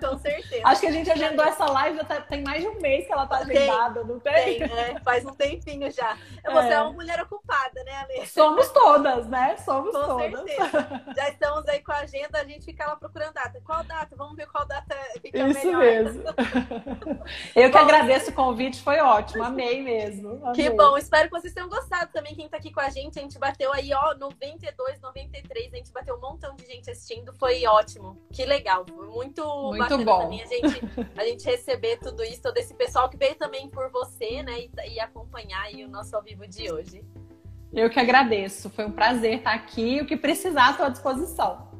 [0.00, 0.62] Com certeza.
[0.64, 3.12] Acho que a gente agendou essa live já tá, tem mais de um mês que
[3.12, 4.58] ela tá agendada, tem, não tem?
[4.58, 6.16] Tem, é, faz um tempinho já.
[6.44, 6.72] Você é.
[6.72, 8.26] é uma mulher ocupada, né, Ale?
[8.26, 9.56] Somos todas, né?
[9.58, 10.40] Somos com todas.
[10.40, 11.04] Certeza.
[11.16, 13.60] Já estamos aí com a agenda, a gente fica lá procurando data.
[13.64, 14.16] Qual data?
[14.16, 15.80] Vamos ver qual data fica Isso melhor.
[15.80, 16.24] mesmo.
[17.54, 19.44] Eu que bom, agradeço o convite, foi ótimo.
[19.44, 20.40] Amei mesmo.
[20.42, 20.54] Amei.
[20.54, 20.96] Que bom.
[20.96, 22.34] Espero que vocês tenham gostado também.
[22.34, 25.92] Quem tá aqui com a gente, a gente bateu aí, ó, 92, 93, a gente
[25.92, 28.16] bateu um montão de gente assistindo, foi ótimo.
[28.32, 30.20] Que legal, foi muito, muito bacana bom.
[30.20, 30.80] também a gente,
[31.18, 34.70] a gente receber tudo isso, todo esse pessoal que veio também por você, né, e,
[34.94, 37.04] e acompanhar aí o nosso ao vivo de hoje.
[37.72, 41.73] Eu que agradeço, foi um prazer estar aqui, o que precisar, estou à disposição.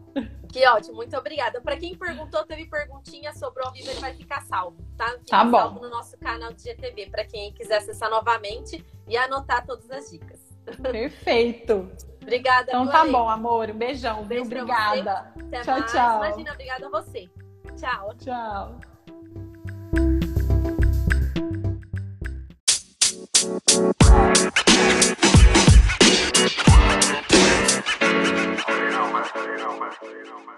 [0.52, 1.60] Que ótimo, muito obrigada.
[1.60, 5.08] Para quem perguntou, teve perguntinha sobre o ao vivo, ele vai ficar salvo, tá?
[5.10, 5.58] Fica tá bom.
[5.58, 10.10] salvo no nosso canal de GTV, para quem quiser acessar novamente e anotar todas as
[10.10, 10.38] dicas.
[10.80, 11.90] Perfeito.
[12.22, 13.70] obrigada, Então tá bom, amor.
[13.70, 15.32] Um beijão, um beijo Obrigada.
[15.64, 15.92] tchau, mais.
[15.92, 16.24] tchau.
[16.24, 17.28] Imagina, obrigada a você.
[17.76, 18.14] Tchau.
[18.18, 18.80] Tchau.
[23.74, 24.73] Thank you.
[29.80, 30.53] Roma.